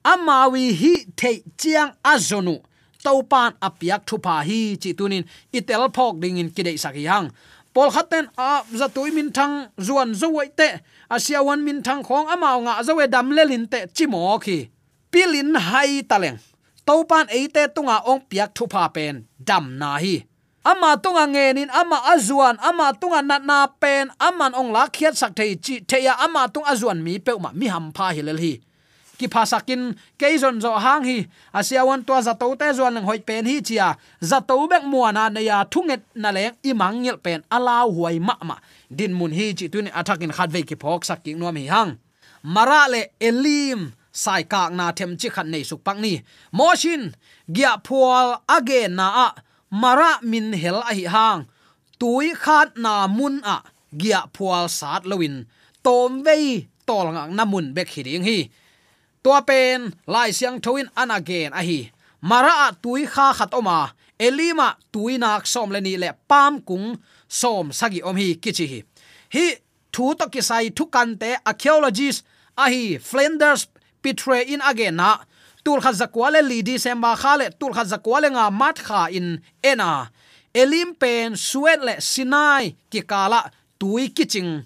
amawi 0.05 0.73
hi 0.81 0.95
thei 1.17 1.43
chiang 1.57 1.93
azonu 2.03 2.61
topan 3.05 3.53
apiak 3.61 4.03
thupa 4.07 4.43
hi 4.43 4.77
chi 4.83 4.93
tunin. 4.99 5.25
Itel 5.53 5.89
phok 5.95 6.21
ding 6.21 6.39
in 6.39 6.51
kidei 6.51 6.79
sakiyang 6.79 7.31
pol 7.75 7.91
khaten 7.91 8.27
a 8.37 8.63
za 8.79 8.89
min 9.15 9.31
thang 9.33 9.55
zuan 9.79 10.15
zo 10.15 10.29
wai 10.29 10.49
te. 10.59 10.69
Asia 11.11 11.43
wan 11.43 11.65
min 11.65 11.83
thang 11.83 12.03
khong 12.03 12.27
amaw 12.35 12.61
nga 12.61 12.83
zawe 12.83 13.05
dam 13.11 13.31
lelin 13.31 13.67
te 13.73 13.87
chimo 13.97 14.39
khi. 14.39 14.69
Pilin 15.11 15.55
hai 15.57 16.03
taleng 16.03 16.39
topan 16.87 17.27
eite 17.29 17.63
tunga 17.75 17.97
ong 18.11 18.21
piak 18.29 18.51
thupa 18.57 18.93
pen. 18.95 19.25
Dam 19.39 19.79
na 19.79 19.99
hi. 19.99 20.25
Ama 20.65 20.97
tunga 21.01 21.25
ngenin, 21.25 21.71
ama 21.73 21.97
azuan 22.13 22.57
ama 22.61 22.93
tunga 23.01 23.23
na 23.23 23.39
na 23.39 23.67
pen. 23.67 24.11
Aman 24.21 24.53
ong 24.53 24.73
la 24.73 24.89
khiat 24.89 25.15
sak 25.17 25.33
thei 25.39 25.57
chi 25.65 25.81
theya 25.81 26.13
ama 26.25 26.49
tung 26.53 26.67
azuan 26.73 27.01
mi 27.05 27.19
pe 27.19 27.33
ma 27.41 27.51
mi 27.55 27.67
ham 27.73 27.93
pha 27.97 28.13
hilel 28.17 28.41
hi 28.45 28.53
ki 29.19 29.27
phasakin 29.27 29.99
keizon 30.21 30.63
zo 30.63 30.71
hang 30.79 31.05
hi. 31.05 31.19
Asiawan 31.59 32.07
to 32.07 32.15
za 32.23 32.33
to 32.41 32.55
te 32.61 32.73
zon 32.73 32.95
lang 32.95 33.05
hoi 33.05 33.19
pen 33.19 33.45
hi 33.51 33.61
chia 33.61 33.89
za 34.21 34.39
to 34.41 34.55
bek 34.71 34.85
muana 34.87 35.27
na 35.35 35.41
ya 35.41 35.65
thunget 35.73 36.03
na 36.15 36.31
leng 36.37 36.55
imang 36.63 37.03
mangil 37.03 37.17
pen 37.25 37.43
alaw 37.51 37.91
huai 37.91 38.19
ma 38.29 38.35
ma. 38.49 38.57
Din 38.89 39.13
mun 39.19 39.33
hi 39.39 39.53
chi 39.59 39.67
tun 39.73 39.91
attacking 39.99 40.35
khat 40.37 40.51
ve 40.55 40.63
ki 40.63 40.77
phok 40.83 41.03
sak 41.09 41.25
ki 41.25 41.35
nom 41.35 41.57
hi 41.57 41.67
hang. 41.75 41.93
Mara 42.43 42.87
le 42.93 43.03
elim 43.29 43.81
sai 44.13 44.43
kak 44.53 44.71
na 44.79 44.93
them 44.99 45.13
chi 45.21 45.29
khat 45.35 45.47
nei 45.47 45.63
suk 45.69 45.81
pak 45.87 45.99
ni. 46.05 46.23
Moshin 46.59 47.03
gya 47.57 47.73
phual 47.87 48.29
age 48.57 48.81
na 48.99 49.07
a. 49.27 49.29
Mara 49.83 50.11
min 50.23 50.47
hel 50.63 50.79
a 50.91 50.93
hi 50.99 51.07
hang. 51.15 51.41
Tui 52.01 52.29
khat 52.45 52.69
na 52.85 52.93
mun 53.19 53.37
a. 53.55 53.57
Gya 54.01 54.21
phual 54.35 54.65
sat 54.79 55.03
lowin. 55.11 55.37
Tom 55.85 56.23
vei 56.27 56.69
tol 56.87 57.07
ngang 57.15 57.33
na 57.37 57.45
mun 57.45 57.67
bek 57.77 57.89
hi 57.95 58.03
ding 58.07 58.25
hi 58.29 58.39
tua 59.23 59.43
pen, 59.43 59.93
lai 60.07 60.31
siang 60.33 60.61
thoin 60.61 60.89
an 60.97 61.11
again 61.11 61.53
a 61.53 61.63
hi. 61.63 61.91
Mara 62.21 62.77
tui 62.83 63.07
kha 63.07 63.33
khat 63.39 63.55
oma. 63.55 63.93
Elima 64.19 64.75
tui 64.93 65.19
nak 65.19 65.47
som 65.47 65.71
leni 65.71 65.97
le 65.97 66.11
pam 66.29 66.61
kung 66.69 66.99
som 67.29 67.73
sagi 67.73 68.03
om 68.03 68.17
hi 68.17 68.35
kichi 68.43 68.67
hi. 68.67 68.81
Hi, 69.35 69.47
thu 69.93 70.15
to 70.19 70.27
ki 70.33 70.41
sai 70.41 70.71
thu 70.77 70.87
kan 70.87 71.17
te 71.21 71.37
archaeologists 71.51 72.25
a 72.57 72.67
hi 72.73 72.99
flanders 72.99 73.69
pitre 74.03 74.43
in 74.53 74.61
again 74.71 74.97
na. 74.97 75.11
Tul 75.65 75.81
kha 75.85 75.93
zakwa 75.93 76.33
le 76.33 76.41
li 76.43 76.63
december 76.63 77.15
kha 77.23 77.37
le 77.41 77.47
tul 77.61 77.73
kha 77.77 77.85
zakwa 77.85 78.21
le 78.23 78.29
nga 78.35 78.51
mat 78.51 78.79
kha 78.87 79.07
in 79.19 79.41
ena. 79.63 80.11
Elim 80.55 80.95
pen 80.95 81.37
suet 81.37 81.81
le 81.87 81.95
sinai 82.01 82.75
ki 82.91 83.01
kala 83.11 83.41
tui 83.79 84.09
kiching 84.17 84.65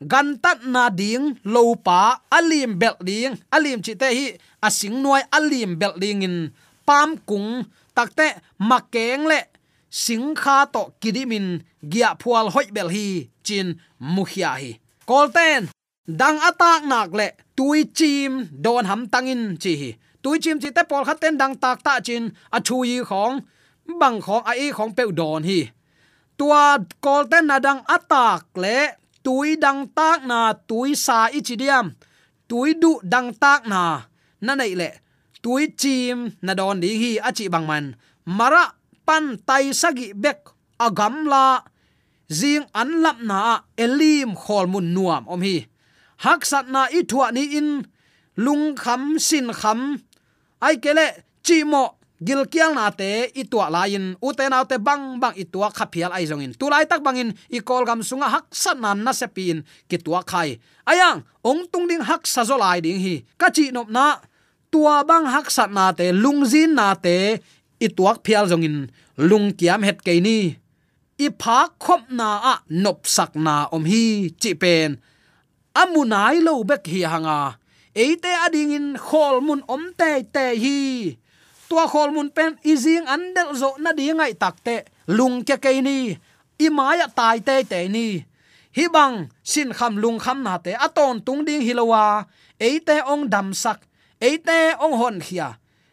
gantat 0.00 0.64
na 0.64 0.88
ding 0.88 1.36
lopa 1.44 2.24
alim 2.32 2.78
bel 2.80 2.96
ding. 3.04 3.36
Alim 3.52 3.82
chite 3.84 4.08
hi 4.08 4.26
asing 4.62 5.02
noi 5.02 5.22
alim 5.32 5.76
bel 5.80 5.94
ding 6.00 6.22
in 6.22 6.36
pam 6.86 7.16
kung 7.28 7.64
takte 7.94 8.40
makeng 8.58 9.28
le, 9.28 9.40
sing 9.90 10.34
kha 10.34 10.64
to 10.72 10.82
kidimin 11.00 11.60
gia 11.92 12.14
phual 12.20 12.50
hoi 12.54 12.66
bel 12.72 12.88
hi, 12.88 13.28
chin 13.46 13.78
mukhia 14.00 14.52
hi. 14.60 14.72
Kolten 15.06 15.68
dang 16.06 16.38
atak 16.48 16.82
nak 16.90 17.10
le, 17.18 17.28
tui 17.56 17.84
chim 17.98 18.48
don 18.64 18.84
ham 18.90 19.06
tangin 19.12 19.56
chi 19.62 19.72
hi. 19.80 19.90
Tui 20.22 20.38
chim 20.42 20.60
chi 20.60 20.70
te 20.76 20.82
pol 20.90 21.04
khaten 21.04 21.38
dang 21.40 21.54
tak 21.62 21.78
ta 21.86 22.00
chin, 22.00 22.24
a 22.56 22.58
thu 22.60 22.82
yi 22.84 22.98
khong, 23.10 23.40
bang 24.00 24.18
khong 24.20 24.44
a 24.50 24.52
e 24.64 24.66
khong 24.76 24.92
pe 24.96 25.04
don 25.18 25.42
hi. 25.42 25.60
Tua 26.38 26.78
kolten 27.04 27.44
na 27.46 27.56
dang 27.58 27.80
atak 27.96 28.44
le 28.62 28.99
tui 29.24 29.56
dang 29.64 29.82
tak 29.98 30.18
na 30.30 30.38
tui 30.68 30.90
sa 31.04 31.28
ichidiam 31.38 31.86
tui 32.48 32.74
du 32.82 32.92
dang 33.12 33.30
tak 33.42 33.60
na 33.72 33.82
na 34.44 34.52
nei 34.60 34.74
le 34.80 34.90
tui 35.42 35.62
chim 35.80 36.18
na 36.44 36.52
don 36.58 36.80
ding 36.82 36.98
hi 37.02 37.10
achi 37.28 37.44
bang 37.52 37.66
man 37.70 37.86
mara 38.38 38.64
pan 39.06 39.24
tai 39.48 39.64
sagi 39.80 40.08
bek 40.22 40.40
agam 40.86 41.26
la. 41.32 41.46
Zing 42.30 42.62
an 42.80 43.02
lap 43.02 43.18
na 43.30 43.38
elim 43.84 44.30
khol 44.38 44.66
mun 44.72 44.94
nuam 44.94 45.26
om 45.32 45.42
hi. 45.42 45.66
Hak 46.22 46.46
sat 46.50 46.66
na 46.74 46.86
i 46.98 47.02
thua 47.10 47.26
ni 47.34 47.42
in, 47.58 47.70
lung 48.44 48.76
kham 48.82 49.18
sin 49.18 49.50
kham 49.60 49.80
ai 50.66 50.74
kele 50.84 51.06
chi 51.42 51.64
mo 51.72 51.84
gil 52.20 52.44
kiang 52.52 52.76
na 52.76 52.92
te 52.92 53.32
i 53.32 53.42
tua 53.48 53.72
la 53.72 53.88
u 54.20 54.28
te 54.36 54.44
na 54.52 54.60
te 54.68 54.76
bang 54.76 55.16
bang 55.22 55.34
i 55.40 55.44
tua 55.48 55.72
kha 55.72 55.86
phial 55.92 56.12
ai 56.12 56.28
zong 56.28 56.44
in 56.44 56.52
tak 56.90 57.00
bangin 57.00 57.32
i 57.48 57.58
kol 57.64 57.84
gam 57.88 58.00
sunga 58.04 58.28
hak 58.28 58.46
san 58.52 58.80
nan 58.80 59.04
na 59.04 59.12
sepin. 59.12 59.64
Ki 59.88 59.96
tua 59.96 60.20
khai. 60.22 60.60
Ayang, 60.84 61.24
ong 61.42 61.64
tung 61.72 61.88
ding 61.88 62.04
hak 62.04 62.26
sa 62.26 62.42
zolai 62.44 62.80
ding 62.84 63.00
hi. 63.00 63.24
Kachi 63.40 63.72
nop 63.72 63.88
na, 63.88 64.20
tua 64.70 65.04
bang 65.08 65.26
hak 65.26 65.48
sat 65.50 65.70
na 65.72 65.92
te 65.92 66.12
lungzin 66.12 66.74
na 66.76 66.94
te 66.94 67.40
i 67.80 67.88
phial 68.24 68.44
zongin. 68.50 68.90
Lung 69.16 69.52
kiam 69.58 69.82
het 69.82 70.04
ke 70.04 70.20
ni. 70.20 70.56
I 71.20 71.28
pha 71.40 71.68
khop 71.78 72.02
na 72.08 72.28
a 72.52 72.54
nop 72.68 73.06
sak 73.06 73.32
na 73.36 73.68
om 73.72 73.84
hi, 73.84 74.32
chi 74.40 74.52
pen. 74.62 75.00
Amunai 75.74 76.40
lo 76.40 76.64
bek 76.64 76.84
hi 76.92 77.00
hanga. 77.04 77.56
Eite 77.94 78.30
ading 78.44 78.72
in 78.78 78.88
khol 78.96 79.40
mun 79.46 79.62
om 79.68 79.92
te 79.98 80.10
te 80.34 80.44
hi. 80.62 80.78
Tua 81.70 81.86
khol 81.92 82.10
mun 82.10 82.28
pen 82.36 82.58
izing 82.72 83.06
andel 83.14 83.54
zo 83.60 83.70
na 83.78 83.90
di 83.98 84.10
ngai 84.10 84.34
takte 84.42 84.76
lung 85.16 85.46
ke 85.46 85.56
ke 85.64 85.70
ni 85.86 85.98
i 86.58 86.66
maya 86.76 87.06
tai 87.18 87.38
te 87.46 87.56
te 87.70 87.80
ni 87.94 88.08
hi 88.76 88.84
bang 88.94 89.14
sin 89.50 89.70
kham 89.78 89.94
lung 90.02 90.18
kham 90.24 90.38
na 90.46 90.54
te 90.64 90.72
aton 90.86 91.22
tung 91.26 91.40
ding 91.46 91.62
hilowa 91.66 92.26
eite 92.58 92.96
ong 93.12 93.30
dam 93.32 93.48
sak 93.62 93.78
eite 94.18 94.58
ong 94.84 94.94
hon 95.00 95.16
khia 95.26 95.48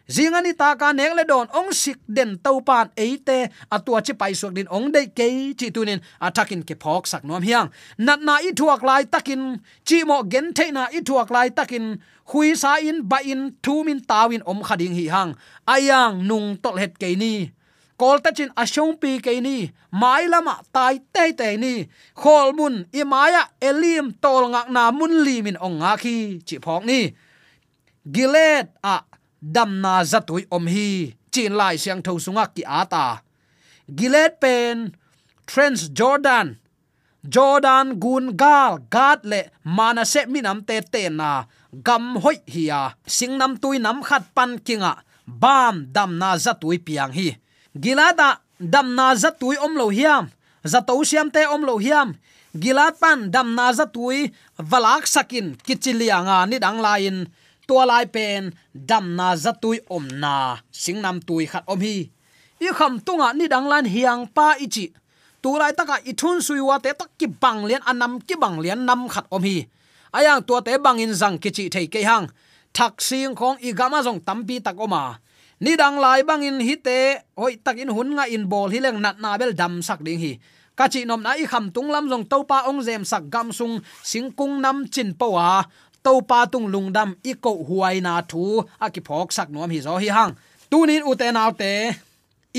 zingani 0.08 0.52
ta 0.58 0.76
ka 0.80 0.91
nek 0.96 1.13
le 1.17 1.24
don 1.32 1.48
ong 1.60 1.72
sik 1.82 2.00
den 2.08 2.32
to 2.43 2.52
pan 2.67 2.88
eite 2.96 3.38
atua 3.76 4.00
chi 4.06 4.13
pai 4.13 4.34
suak 4.39 4.54
din 4.58 4.67
ong 4.78 4.88
dei 4.96 5.08
ke 5.17 5.28
chi 5.60 5.67
tunin 5.76 6.00
atakin 6.28 6.62
ke 6.67 6.76
phok 6.84 7.04
sak 7.12 7.24
nom 7.28 7.43
hiang. 7.48 7.67
Nat 8.06 8.20
na 8.28 8.36
i 8.48 8.52
thuak 8.60 8.82
lai 8.88 9.04
takin, 9.13 9.60
chi 9.88 10.04
mo 10.10 10.24
gen 10.32 10.54
the 10.58 10.65
na 10.72 10.84
i 10.98 11.00
thuak 11.08 11.30
lai 11.36 11.50
takin, 11.58 11.86
hui 12.32 12.56
sa 12.56 12.72
in, 12.89 12.98
ba 13.10 13.20
in, 13.24 13.41
thu 13.63 13.84
min 13.84 14.00
tawin 14.10 14.41
om 14.52 14.60
khading 14.67 14.96
hi 15.00 15.06
hang. 15.15 15.32
Ayang 15.67 16.28
nung 16.28 16.58
tol 16.63 16.78
het 16.82 16.93
ke 17.00 17.10
ni. 17.24 17.52
Kol 17.98 18.22
ta 18.22 18.30
chin 18.38 18.54
ashong 18.62 18.93
pi 19.02 19.17
ke 19.26 19.34
ni. 19.41 19.58
Mai 19.91 20.30
lama 20.30 20.56
tai 20.72 21.02
te 21.13 21.34
te 21.39 21.58
ni. 21.58 21.74
Khol 22.22 22.54
mun 22.58 22.86
i 22.93 23.02
maya 23.04 23.43
elim 23.60 24.13
tol 24.24 24.43
ngak 24.54 24.70
na 24.70 24.84
mun 24.91 25.13
limin 25.26 25.58
ong 25.65 25.82
nga 25.82 25.98
khi 25.98 26.39
chi 26.48 26.56
phok 26.62 26.84
ni. 26.86 27.02
Gilet 28.06 28.70
a 28.84 28.96
dam 29.41 29.82
na 29.82 30.04
zatui 30.04 30.45
om 30.52 30.67
hi, 30.67 31.15
chin 31.32 31.54
lai 31.54 31.78
siang 31.78 32.02
tho 32.02 32.19
sunga 32.19 32.45
ki 32.56 32.63
ata 32.65 33.21
gilet 33.88 34.39
pen 34.41 34.91
trans 35.47 35.88
jordan 35.97 36.60
jordan 37.23 38.00
gun 38.00 38.36
gal 38.36 38.80
gad 38.91 39.23
le 39.23 39.52
mana 39.63 40.04
se 40.06 40.26
minam 40.28 40.63
te 40.63 40.82
te 40.82 41.10
na. 41.10 41.45
Gam 41.84 42.15
hoi 42.23 42.39
hiya 42.47 42.95
singnam 43.06 43.60
tui 43.60 43.78
nam 43.80 44.00
khat 44.04 44.23
pan 44.36 44.60
kinga. 44.60 45.04
Bam, 45.28 45.91
dam 45.91 46.17
na 46.17 46.38
zatui 46.39 46.80
piang 46.80 47.12
hi. 47.12 47.36
Gilada 47.76 48.39
dam 48.60 48.95
na 48.95 49.15
zatui 49.15 49.60
om 49.60 49.76
lo 49.76 49.91
hiam. 49.91 50.32
Zato 50.63 51.04
siam 51.04 51.30
te 51.32 51.43
om 51.45 51.62
lo 51.67 51.78
hiam. 51.78 52.15
Gilat 52.56 52.95
pan, 53.00 53.30
dam 53.30 53.56
na 53.56 53.76
zatui 53.76 54.32
valak 54.58 55.04
sakin 55.06 55.60
kichilianga 55.60 56.47
ni 56.47 56.58
dang 56.60 56.80
lain 56.80 57.28
tua 57.68 57.84
lai 57.86 58.06
pen 58.06 58.56
dam 58.74 59.16
na 59.20 59.36
zatui 59.36 59.78
om 59.90 60.08
na 60.08 60.58
singnam 60.72 61.20
tui 61.28 61.46
khat 61.52 61.64
om 61.68 61.80
hi. 61.80 62.10
I 62.60 62.70
kham 62.78 63.00
tunga 63.06 63.34
ni 63.38 63.46
dang 63.48 63.68
lan 63.68 63.86
hiang 63.86 64.26
pa 64.36 64.56
ichi. 64.58 64.90
Tu 65.42 65.50
lai 65.60 65.74
taka 65.78 66.02
i 66.10 66.14
thun 66.18 66.42
sui 66.42 66.62
wa 66.62 66.80
te 66.80 66.90
tak 67.00 67.10
ki 67.20 67.28
bang 67.42 67.66
lian, 67.70 67.84
anam 67.86 68.20
ki 68.28 68.36
bang 68.42 68.58
lian 68.64 68.86
nam 68.88 69.06
khat 69.14 69.26
om 69.30 69.44
hi. 69.44 69.68
Ayang 70.18 70.42
tua 70.48 70.62
te 70.66 70.78
bang 70.78 70.98
in 70.98 71.14
zang 71.14 71.38
ki 71.38 71.50
chi 71.56 71.70
thei 71.70 71.88
ke 71.94 72.02
hang. 72.10 72.26
Thak 72.74 73.02
sing 73.02 73.36
khong 73.36 73.58
i 73.62 73.70
gama 73.74 74.02
jong 74.06 74.20
tampi 74.26 74.60
tak 74.64 74.78
oma. 74.80 75.20
Ni 75.60 75.76
dang 75.76 76.00
lai 76.00 76.24
bang 76.24 76.42
in 76.42 76.60
hi 76.60 76.76
te, 76.76 77.22
hoi 77.38 77.58
tak 77.66 77.78
in 77.78 77.90
hun 77.90 78.16
nga 78.16 78.26
in 78.26 78.50
bol 78.50 78.70
hi 78.74 78.80
leng 78.80 79.02
nat 79.02 79.18
na 79.20 79.38
bel 79.38 79.54
dam 79.54 79.82
sak 79.82 80.00
ding 80.06 80.20
hi. 80.20 80.34
Ka 80.78 80.86
chi 80.86 81.06
nom 81.10 81.22
na 81.26 81.34
i 81.34 81.46
kham 81.50 81.74
tung 81.74 81.90
lam 81.90 82.06
jong 82.06 82.26
to 82.30 82.46
pa 82.46 82.70
ong 82.70 82.86
zem 82.86 83.02
sak 83.02 83.34
gam 83.34 83.50
sung 83.50 83.82
sing 84.06 84.30
kung 84.38 84.62
nam 84.62 84.86
chin 84.94 85.10
pa 85.18 85.26
wa 85.26 85.66
to 86.08 86.24
pa 86.24 86.48
tung 86.48 86.72
lungdam 86.74 87.10
i 87.28 87.34
ko 87.43 87.52
huai 87.67 88.00
na 88.00 88.13
thu. 88.32 88.63
A 88.80 88.88
ki 88.93 89.02
phok 89.08 89.36
sak 89.38 89.50
nom 89.52 89.67
hi 89.76 89.80
zo 89.86 90.00
hi 90.04 90.08
hang. 90.17 90.34
Tunin 90.72 91.04
u 91.10 91.12
te 91.20 91.28
naw 91.36 91.52
te 91.62 91.72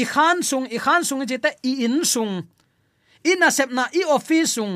i 0.00 0.04
khan 0.12 0.44
sung 0.48 0.66
i 0.76 0.78
khan 0.84 1.02
sung 1.08 1.24
ji 1.30 1.36
te, 1.44 1.50
i 1.70 1.72
in 1.86 2.04
sung. 2.04 2.34
In 3.30 3.42
a 3.42 3.50
sep 3.56 3.70
na, 3.76 3.84
i 4.00 4.02
office 4.16 4.52
sung. 4.56 4.74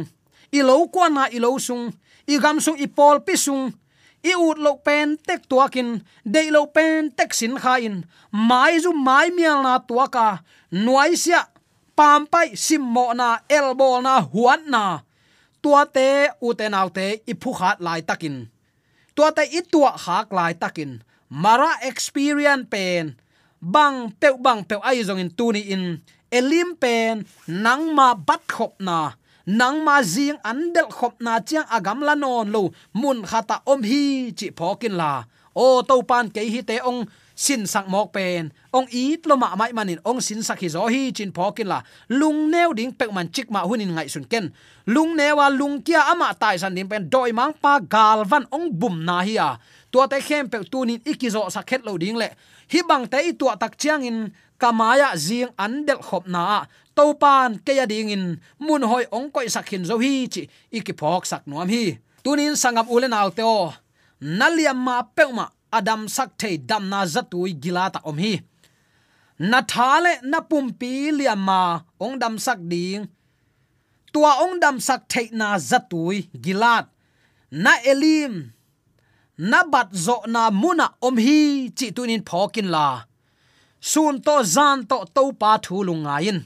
I 0.58 0.61
lo 0.68 0.76
kwa 0.94 1.06
na, 1.16 1.24
i 1.37 1.38
lo 1.44 1.50
sung. 1.58 1.92
I 2.32 2.38
gam 2.42 2.58
sung, 2.64 2.78
i 2.85 2.88
pol 2.96 3.20
pi 3.26 3.37
sung. 3.37 3.64
I 4.24 4.32
ut 4.46 4.58
lo 4.64 4.72
pen 4.87 5.16
tek 5.26 5.44
tuakin 5.50 5.90
de 6.24 6.42
lo 6.54 6.62
pen 6.76 7.11
tek 7.18 7.35
sin 7.35 7.54
kha 7.62 7.74
in. 7.87 7.96
Mai 8.48 8.78
zu 8.82 8.92
mai 9.06 9.28
mial 9.37 9.62
na 9.66 9.74
tuaka 9.88 10.28
nuai 10.85 11.12
sia, 11.22 11.42
pam 11.98 12.26
pai 12.32 12.48
sim 12.64 12.82
mo 12.94 13.06
na 13.12 13.28
elbow 13.58 14.00
na 14.00 14.14
huan 14.32 14.62
na. 14.74 14.85
Tua 15.62 15.82
te 15.87 16.08
u 16.40 16.54
te 16.58 16.66
nau 16.74 16.88
te, 16.96 17.06
i 17.30 17.35
phu 17.40 17.50
khat 17.58 17.78
lai 17.87 18.00
takin 18.08 18.37
tua 19.14 19.31
te 19.37 19.44
i 19.59 19.61
tua 19.72 19.92
hak 20.05 20.29
lai 20.37 20.55
takin. 20.62 21.01
Mara 21.29 21.72
experience 21.90 22.68
pen. 22.72 23.16
Bang 23.61 24.12
pe 24.20 24.29
bang 24.44 24.61
pe 24.68 24.77
ai 24.83 25.01
zong 25.07 25.22
in 25.22 25.31
tu 25.38 25.53
ni 25.53 25.62
in. 25.75 25.85
Elim 26.38 26.77
pen. 26.83 27.25
Nang 27.46 27.94
ma 27.96 28.14
bat 28.14 28.42
khop 28.48 28.75
na. 28.81 29.12
Nang 29.46 29.83
ma 29.87 30.03
zing 30.03 30.38
andel 30.51 30.88
khop 30.96 31.14
na 31.25 31.40
chiang 31.40 31.68
agam 31.77 32.01
la 32.07 32.14
non 32.14 32.48
lo. 32.55 32.62
Mun 33.01 33.18
khata 33.31 33.57
om 33.72 33.81
hi 33.83 34.33
chi 34.38 34.48
phokin 34.59 34.94
la. 35.01 35.12
O 35.55 35.83
to 35.88 36.01
pan 36.11 36.27
ke 36.35 36.40
hi 36.53 36.61
te 36.68 36.77
ong 36.81 37.07
sin 37.37 37.66
sak 37.66 37.88
mok 37.88 38.12
pen. 38.12 38.53
Ong 38.73 38.87
it 38.90 39.27
lo 39.27 39.37
ma 39.37 39.55
mai 39.57 39.73
manin 39.73 39.99
ong 40.05 40.21
sin 40.21 40.42
sak 40.42 40.61
hi 40.61 40.68
zo 40.68 40.87
hi 40.87 41.12
chin 41.12 41.33
phokin 41.33 41.68
la 41.68 41.83
lung 42.09 42.51
neu 42.51 42.73
ding 42.73 42.92
pek 42.92 43.12
man 43.12 43.29
chik 43.33 43.51
ma 43.51 43.62
hunin 43.62 43.95
ngai 43.95 44.09
sun 44.09 44.25
ken. 44.25 44.51
Lung 44.87 45.16
newa 45.16 45.47
à 45.47 45.51
lung 45.51 45.83
kia 45.83 46.01
ama 46.12 46.33
tai 46.35 46.59
san 46.59 46.75
dim 46.75 46.88
pen 46.88 47.09
doi 47.11 47.33
mang 47.33 47.53
pa 47.62 47.79
gal 47.79 48.25
van 48.25 48.45
ong 48.51 48.71
bum 48.81 49.05
na 49.05 49.23
hi 49.23 49.37
a 49.37 49.45
à. 49.45 49.59
tua 49.92 50.07
te 50.07 50.21
khem 50.21 50.49
pe 50.49 50.59
tunin 50.73 51.01
ikizo 51.05 51.51
sakhet 51.51 51.85
lo 51.85 51.99
ding 51.99 52.16
le 52.16 52.29
hi 52.73 52.81
bang 52.88 53.05
te 53.07 53.18
i 53.29 53.33
tua 53.33 53.57
tak 53.57 53.79
chiang 53.79 54.03
in 54.03 54.18
kamaya 54.59 55.16
zing 55.16 55.51
andel 55.64 56.01
khop 56.07 56.25
na 56.27 56.64
to 56.97 57.14
pan 57.23 57.59
ke 57.64 57.73
ya 57.79 57.87
ding 57.87 58.11
in. 58.11 58.25
Mun 58.59 58.83
hoi 58.83 59.05
ong 59.16 59.31
koi 59.35 59.49
sakhin 59.49 59.85
zo 59.85 59.97
hi 60.05 60.27
chi 60.33 60.42
ikiphok 60.73 61.25
sak 61.27 61.42
nuam 61.47 61.68
hi 61.68 61.99
tunin 62.23 62.55
sangam 62.57 62.87
ulen 62.95 63.12
alte 63.12 63.42
o 63.42 63.75
naliam 64.23 64.79
ma 64.79 65.03
peuma 65.03 65.51
adam 65.78 66.02
sak 66.16 66.30
thei 66.40 66.54
dam 66.68 66.85
na 66.92 67.00
zatui 67.14 67.50
gilata 67.62 68.00
om 68.11 68.18
hi. 68.24 68.35
Na 69.50 69.58
thale 69.72 70.12
na 70.30 70.38
pumpi 70.50 70.92
liam 71.18 71.40
ma 71.48 71.61
ong 72.04 72.16
dam 72.22 72.35
sak 72.46 72.58
ding. 72.72 73.02
Tua 74.12 74.32
ong 74.44 74.56
dam 74.62 74.76
sak 74.87 75.02
thei 75.12 75.26
na 75.40 75.48
zatui 75.70 76.18
gilat 76.44 76.87
na 77.62 77.72
elim. 77.92 78.35
Na 79.50 79.61
bat 79.72 79.88
zo 80.04 80.16
na 80.35 80.42
muna 80.62 80.87
om 81.06 81.16
hi 81.24 81.40
chi 81.78 81.87
tunin 81.96 82.22
phokin 82.28 82.68
la. 82.74 82.88
Sun 83.90 84.14
to 84.26 84.37
zan 84.54 84.78
to 84.90 84.98
to 85.14 85.22
pa 85.40 85.50
thu 85.64 85.76
lungain 85.88 86.38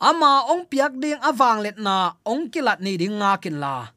ama 0.00 0.48
ong 0.48 0.64
piak 0.64 0.96
ding 0.96 1.20
awang 1.20 1.60
let 1.60 1.76
na 1.76 2.16
ong 2.24 2.48
kilat 2.48 2.80
ni 2.80 2.96
ding 2.96 3.20
nga 3.20 3.36
kin 3.36 3.60
la. 3.60 3.92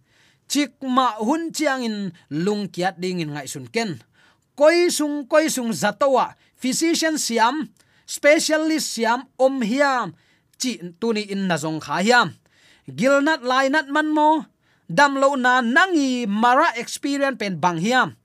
Chik 0.51 0.83
ma 0.83 1.15
hun 1.17 1.55
chiang 1.55 1.87
in 1.87 1.97
lung 2.29 2.67
kiat 2.67 2.99
ding 2.99 3.23
in 3.23 3.31
ngai 3.33 3.47
sun 3.47 3.71
ken 3.71 4.03
koi 4.55 4.89
sung 4.89 5.25
koi 5.27 5.49
sung 5.49 5.73
zatowa 5.73 6.33
à. 6.33 6.35
physician 6.63 7.17
siam, 7.19 7.67
specialist 8.07 8.87
siam 8.95 9.27
om 9.37 9.59
hiam. 9.61 10.15
Chi 10.55 10.79
tuni 10.99 11.27
in 11.27 11.47
na 11.47 11.59
zong 11.59 11.83
kha 11.83 11.99
hiam. 11.99 12.31
Gilnat 12.87 13.43
lainat 13.43 13.87
man 13.91 14.11
mo, 14.15 14.45
dam 14.87 15.19
lo 15.19 15.35
na 15.35 15.59
nangi 15.59 16.27
mara 16.27 16.71
experience 16.79 17.35
pen 17.35 17.59
bang 17.59 17.79
hiam. 17.83 18.15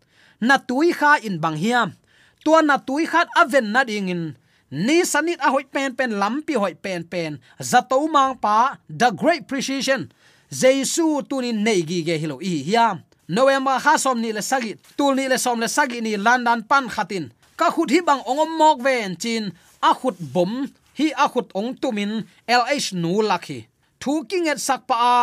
Na 0.40 0.58
tui 0.58 0.94
kha 0.94 1.18
in 1.26 1.42
bang 1.42 1.58
hiam. 1.58 1.98
Tua 2.44 2.62
na 2.62 2.78
tui 2.78 3.06
khat 3.06 3.26
aven 3.34 3.72
na 3.74 3.82
ding 3.82 4.08
in. 4.08 4.22
Ni 4.70 5.02
sanit 5.02 5.40
a 5.40 5.50
hoi 5.50 5.64
pen 5.64 5.96
pen 5.98 6.20
lampi 6.20 6.54
hoi 6.54 6.74
pen 6.78 7.02
pen. 7.02 7.40
Zato 7.58 8.06
mang 8.06 8.38
pa, 8.38 8.78
the 8.86 9.10
great 9.10 9.48
precision. 9.48 10.12
Jesu 10.52 11.22
tunin 11.26 11.64
nei 11.64 11.82
gi 11.82 12.04
ge 12.06 12.14
hilo 12.20 12.38
i 12.38 12.62
hiam. 12.62 13.02
November 13.28 13.76
ha 13.84 13.98
som 13.98 14.20
ni 14.20 14.32
le 14.32 14.42
sagi 14.42 14.72
tul 14.96 15.14
ni 15.16 15.28
le 15.28 15.38
som 15.38 15.60
le 15.60 15.68
sagi 15.68 16.00
ni 16.00 16.16
landan 16.16 16.60
pan 16.70 16.88
khatin 16.88 17.28
ka 17.60 17.68
khut 17.74 17.90
hi 17.94 18.00
bang 18.08 18.22
ongom 18.30 18.52
mok 18.60 18.78
ven 18.86 19.16
chin 19.22 19.44
a 19.88 19.90
khut 20.00 20.16
bom 20.34 20.52
hi 20.98 21.06
a 21.24 21.26
khut 21.32 21.48
ong 21.58 21.70
tumin 21.80 22.12
lh 22.48 22.88
nu 23.02 23.12
lakhi 23.30 23.58
thu 24.00 24.12
king 24.30 24.46
et 24.52 24.60
sak 24.66 24.80
pa 24.88 24.96
a 25.14 25.16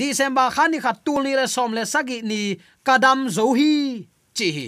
december 0.00 0.48
khani 0.56 0.78
khat 0.84 0.96
tul 1.04 1.20
ni 1.26 1.32
le 1.40 1.46
som 1.54 1.70
le 1.76 1.84
sagi 1.92 2.18
ni 2.30 2.40
kadam 2.86 3.18
zo 3.36 3.46
hi 3.58 3.74
chi 4.36 4.48
hi 4.56 4.66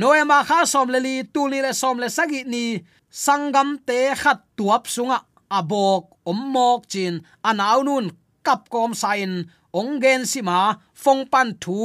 noema 0.00 0.38
kha 0.48 0.58
som 0.72 0.88
le 0.94 0.98
li 1.06 1.14
tul 1.34 1.48
ni 1.52 1.58
le 1.66 1.72
som 1.80 1.96
le 2.02 2.08
sagi 2.16 2.40
ni 2.52 2.64
sangam 3.24 3.70
te 3.86 3.98
khat 4.22 4.38
tuap 4.56 4.84
sunga 4.94 5.18
abok 5.58 6.04
ommok 6.30 6.80
chin 6.92 7.14
anaw 7.48 7.78
nun 7.88 8.06
kap 8.46 8.60
kom 8.72 8.92
sain 9.02 9.32
onggen 9.80 10.22
sima 10.32 10.58
phong 11.02 11.22
pan 11.32 11.48
thu 11.62 11.78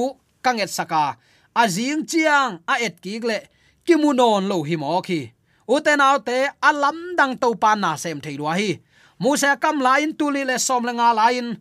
kanget 0.48 0.72
saka. 0.72 1.20
Azing 1.52 2.08
chiang 2.08 2.64
a 2.64 2.80
et 2.80 2.96
kigle 3.04 3.44
kimunon 3.84 4.48
lo 4.48 4.64
hi 4.64 4.80
mo 4.80 5.04
khi. 5.04 5.28
Uten 5.68 6.00
autte 6.00 6.48
alam 6.64 7.20
dang 7.20 7.36
to 7.36 7.52
pa 7.60 7.76
na 7.76 8.00
sem 8.00 8.24
thei 8.24 8.40
wa 8.40 8.56
hi. 8.56 8.80
Musa 9.20 9.60
kam 9.60 9.84
lain 9.84 10.16
tuli 10.16 10.48
le 10.48 10.56
som 10.56 10.88
le 10.88 10.96
nga 10.96 11.12
lain. 11.12 11.60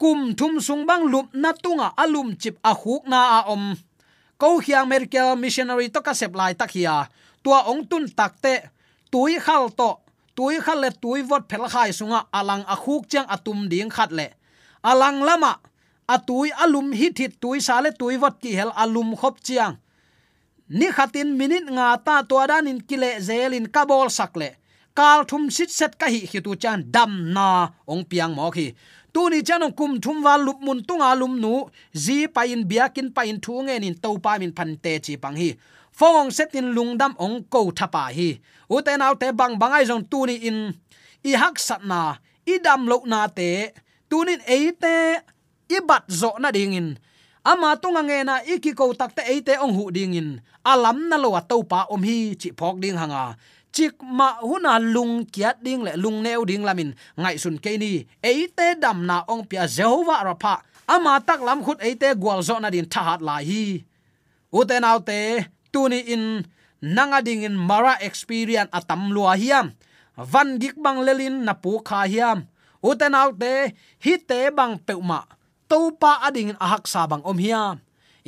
Kum 0.00 0.32
thum 0.38 0.56
sung 0.64 0.88
bang 0.88 1.04
lup 1.12 1.28
na 1.34 1.52
tunga 1.52 1.92
alum 2.00 2.32
chip 2.40 2.56
a 2.64 2.72
huk 2.72 3.04
na 3.04 3.20
a 3.36 3.52
om. 3.52 3.76
Ko 4.40 4.62
hiang 4.64 4.88
merkel 4.88 5.36
missionary 5.36 5.92
to 5.92 6.00
ka 6.00 6.16
sep 6.16 6.32
lai 6.32 6.56
tak 6.56 6.72
hiya. 6.72 7.10
Tua 7.44 7.68
ong 7.68 7.84
tun 7.90 8.08
takte 8.08 8.72
tui 9.12 9.36
khal 9.36 9.68
to. 9.76 10.00
Tui 10.38 10.62
khal 10.62 10.78
le 10.78 10.90
tui 10.94 11.20
vot 11.26 11.44
phel 11.50 11.66
khai 11.66 11.90
sunga 11.90 12.30
alang 12.30 12.62
a 12.64 12.76
khuk 12.78 13.10
chang 13.10 13.26
atum 13.26 13.68
ding 13.68 13.90
khat 13.90 14.14
le. 14.14 14.30
Alang 14.86 15.26
lama 15.26 15.58
atui 16.08 16.50
alum 16.64 16.92
hit 16.92 17.18
hit 17.18 17.40
tui 17.40 17.60
sale 17.60 17.92
tui 17.98 18.16
wat 18.16 18.40
ki 18.42 18.54
hel 18.58 18.72
alum 18.74 19.14
khop 19.16 19.40
chiang. 19.44 19.76
Ni 20.68 20.88
khatin 20.96 21.36
minit 21.36 21.66
nga 21.76 21.96
ta 22.06 22.22
to 22.22 22.36
dan 22.48 22.66
in 22.66 22.80
kile 22.88 23.10
zelin 23.20 23.66
kabol 23.74 24.08
sakle 24.10 24.48
kal 24.98 25.22
thum 25.30 25.44
sit 25.56 25.70
set 25.78 25.92
ka 26.00 26.06
hi 26.14 26.20
hitu 26.30 26.52
chan 26.62 26.80
dam 26.94 27.12
na 27.34 27.46
ong 27.92 28.02
piang 28.10 28.34
mo 28.34 28.50
khi. 28.56 28.66
Tu 29.14 29.22
ni 29.32 29.38
chan 29.46 29.62
ong 29.66 29.74
kum 29.78 29.92
thum 30.04 30.18
wal 30.26 30.40
lup 30.46 30.58
mun 30.66 30.80
tunga 30.88 31.10
lum 31.20 31.34
nu, 31.42 31.54
zi 32.04 32.26
pa 32.34 32.42
in 32.52 32.62
biakin 32.70 33.08
pa 33.16 33.22
in 33.30 33.38
thu 33.44 33.54
nge 33.66 33.76
nin 33.82 33.96
to 34.02 34.10
pa 34.24 34.32
min 34.40 34.52
phan 34.56 34.70
te 34.84 34.92
chi 35.04 35.14
pang 35.22 35.36
hi. 35.40 35.50
Phong 35.98 36.30
set 36.36 36.54
in 36.58 36.68
lungdam 36.76 37.12
ong 37.24 37.36
ko 37.52 37.60
thapa 37.78 38.04
hi. 38.16 38.30
U 38.74 38.76
te 38.86 38.92
nau 39.00 39.14
te 39.20 39.28
bang 39.38 39.54
bangai 39.62 39.84
jong 39.88 40.04
tu 40.10 40.18
ni 40.28 40.34
in, 40.48 40.58
i 41.30 41.32
hak 41.42 41.56
sat 41.66 41.82
na, 41.90 42.00
i 42.52 42.54
dam 42.64 42.82
lo 42.90 42.96
na 43.12 43.20
te. 43.38 43.50
Tu 44.10 44.18
ni 44.26 44.34
ibat 45.68 46.08
zo 46.08 46.34
na 46.40 46.50
dingin. 46.50 46.96
Ama 47.44 47.80
tunga 47.80 48.02
nge 48.04 48.18
na 48.28 48.34
iki 48.44 48.74
ko 48.74 48.92
takte 48.92 49.22
eite 49.24 49.56
ong 49.56 49.72
hu 49.72 49.88
dingin. 49.88 50.42
Alam 50.66 51.08
na 51.08 51.16
lo 51.16 51.32
to 51.48 51.62
pa 51.64 51.86
om 51.88 52.02
hi, 52.02 52.36
chi 52.36 52.50
phok 52.52 52.76
ding 52.82 52.98
hanga. 52.98 53.38
Chik 53.72 54.00
ma 54.02 54.40
huna 54.42 54.80
lung 54.80 55.24
kiat 55.28 55.62
ding 55.64 55.84
le 55.86 55.92
lung 55.96 56.20
neu 56.24 56.44
ding 56.44 56.64
lamin. 56.64 56.92
Ngai 57.16 57.36
sun 57.38 57.56
ke 57.56 57.78
ni, 57.78 58.04
eite 58.20 58.76
dam 58.80 59.06
na 59.08 59.24
ong 59.28 59.48
pia 59.48 59.64
jehova 59.64 60.24
ra 60.24 60.34
pha 60.34 60.60
ama 60.88 61.20
tak 61.20 61.40
lam 61.44 61.60
khut 61.64 61.80
eite 61.84 62.16
gwal 62.16 62.40
zo 62.40 62.56
na 62.60 62.72
din 62.72 62.88
thahat 62.88 63.20
la 63.20 63.40
hi. 63.44 63.84
Uten 64.52 64.84
autte 64.84 65.48
tuni 65.72 66.00
in, 66.08 66.44
nanga 66.80 67.20
ding 67.20 67.44
in 67.44 67.56
mara 67.56 68.00
experience 68.00 68.72
atam 68.72 69.12
lua 69.12 69.36
hiam. 69.36 69.76
Van 70.16 70.58
gik 70.60 70.76
bang 70.80 71.00
lelin 71.06 71.44
na 71.46 71.52
pu 71.52 71.80
kha 71.84 72.08
hiam. 72.08 72.48
Uten 72.82 73.14
autte 73.14 73.72
hi 74.04 74.12
te 74.28 74.48
bang 74.50 74.80
peuma 74.80 75.37
to 75.70 75.92
pa 76.00 76.18
ading 76.26 76.56
ahak 76.56 76.88
sabang 76.88 77.22
om 77.22 77.38
hiam. 77.38 77.78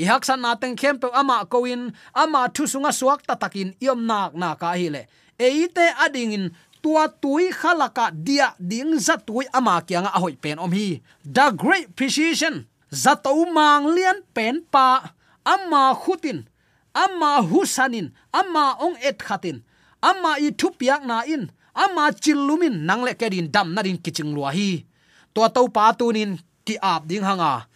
I 0.00 0.04
hak 0.08 0.24
san 0.24 0.40
na 0.40 0.54
teng 0.56 0.76
khem 0.76 0.96
pe 1.02 1.08
ama 1.12 1.44
koin 1.44 1.92
ama 2.14 2.48
thu 2.54 2.64
sunga 2.64 2.92
suak 2.92 3.26
ta 3.26 3.34
takin 3.34 3.76
iom 3.80 4.00
nak 4.08 4.32
na 4.32 4.54
ka 4.56 4.72
hi 4.78 4.88
le 4.88 5.02
eite 5.36 5.86
ading 6.04 6.32
in 6.32 6.44
tua 6.82 7.08
tui 7.08 7.52
khalaka 7.52 8.08
dia 8.12 8.56
ding 8.56 8.96
za 8.96 9.16
tui 9.20 9.44
ama 9.52 9.80
kyanga 9.84 10.10
ahoi 10.16 10.36
pen 10.40 10.56
om 10.56 10.72
hi. 10.72 11.00
The 11.24 11.52
great 11.52 11.96
precision 11.96 12.64
za 12.90 13.14
to 13.16 13.46
mang 13.52 13.92
lian 13.94 14.24
pen 14.34 14.66
pa, 14.72 15.14
ama 15.46 15.94
khutin, 15.94 16.48
ama 16.94 17.38
husanin, 17.44 18.10
ama 18.32 18.74
ong 18.82 18.96
et 18.98 19.18
khatin, 19.20 19.62
ama 20.02 20.40
i 20.40 20.50
thu 20.50 20.74
piak 20.74 21.06
na 21.06 21.22
in, 21.28 21.52
ama 21.74 22.10
chilumin 22.12 22.82
nangle 22.88 23.14
kedin 23.14 23.52
dam 23.54 23.74
na 23.74 23.80
din 23.86 23.98
kiching 24.00 24.34
lua 24.34 24.50
hi. 24.50 24.84
To 25.34 25.46
to 25.54 25.62
pa 25.70 25.94
tunin 25.94 26.42
ki 26.70 26.76
ap 26.78 27.02
ding 27.10 27.26
hanga 27.26 27.66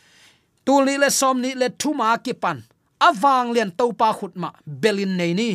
tu 0.64 0.74
li 0.86 0.94
le 1.02 1.10
som 1.10 1.36
ni 1.44 1.50
le 1.60 1.68
thu 1.80 1.90
ma 1.98 2.16
ki 2.24 2.34
pan. 2.42 2.58
Awang 3.08 3.52
lian 3.54 3.70
to 3.78 3.92
pa 4.00 4.08
khut 4.18 4.34
ma 4.42 4.48
belin 4.82 5.12
nei 5.20 5.32
ni. 5.40 5.50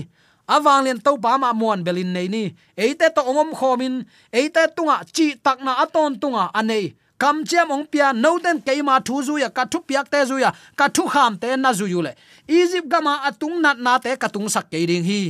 Awang 0.55 0.81
lian 0.85 0.99
to 1.05 1.11
pa 1.23 1.37
ma 1.41 1.49
muan 1.59 1.81
belin 1.87 2.11
nei 2.13 2.27
ni. 2.27 2.43
Eite 2.77 3.07
to 3.15 3.21
ongom 3.29 3.51
khomin. 3.59 3.95
Eite 4.39 4.61
tunga 4.75 4.95
chi 5.15 5.25
takna 5.45 5.73
aton 5.83 6.11
tunga 6.21 6.43
anei. 6.59 6.85
Kam 7.21 7.43
chem 7.49 7.71
ong 7.75 7.85
pia 7.91 8.13
no 8.13 8.39
ten 8.43 8.57
keima 8.67 8.95
thu 9.07 9.15
zu 9.27 9.33
ya 9.43 9.49
ka 9.57 9.63
thu 9.71 9.79
piak 9.87 10.07
te 10.13 10.19
zu 10.29 10.37
ya 10.43 10.51
ka 10.79 10.87
thu 10.95 11.03
kham 11.13 11.33
te 11.41 11.49
na 11.57 11.73
zu 11.73 11.85
yu 11.93 12.01
le. 12.05 12.13
Egypt 12.47 12.87
gama 12.93 13.13
atung 13.29 13.55
nat 13.63 13.77
na 13.85 13.97
te 14.03 14.11
katung 14.23 14.49
sak 14.53 14.69
ke 14.71 14.85
ding 14.89 15.03
hi 15.09 15.21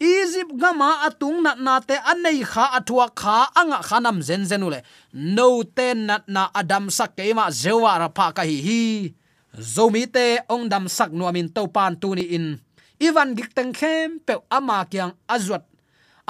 egypt 0.00 0.56
gama 0.56 1.04
atung 1.04 1.44
nat 1.44 1.60
na 1.60 1.76
te 1.84 1.94
anei 2.00 2.40
kha 2.40 2.72
athua 2.80 3.12
kha 3.20 3.52
anga 3.60 3.84
khanam 3.84 4.18
zen 4.24 4.48
zen 4.48 4.64
no 5.12 5.62
ten 5.76 6.08
nat 6.08 6.24
na 6.26 6.48
adam 6.56 6.88
sak 6.88 7.16
ke 7.16 7.34
ma 7.36 7.52
zewa 7.52 8.00
ra 8.00 8.08
pha 8.08 8.32
ka 8.32 8.42
hi 8.42 8.58
hi. 8.66 8.82
Zomi 9.74 10.06
te 10.08 10.40
ong 10.48 10.72
dam 10.72 10.88
sak 10.88 11.12
nuamin 11.12 11.52
to 11.52 11.68
pan 11.68 11.92
tu 12.00 12.14
ni 12.16 12.24
in. 12.36 12.46
Ivan 13.00 13.36
gik 13.36 13.52
teng 13.52 13.72
khem 13.76 14.20
pe 14.26 14.34
ama 14.48 14.88
kyang 14.88 15.12
azwat. 15.28 15.68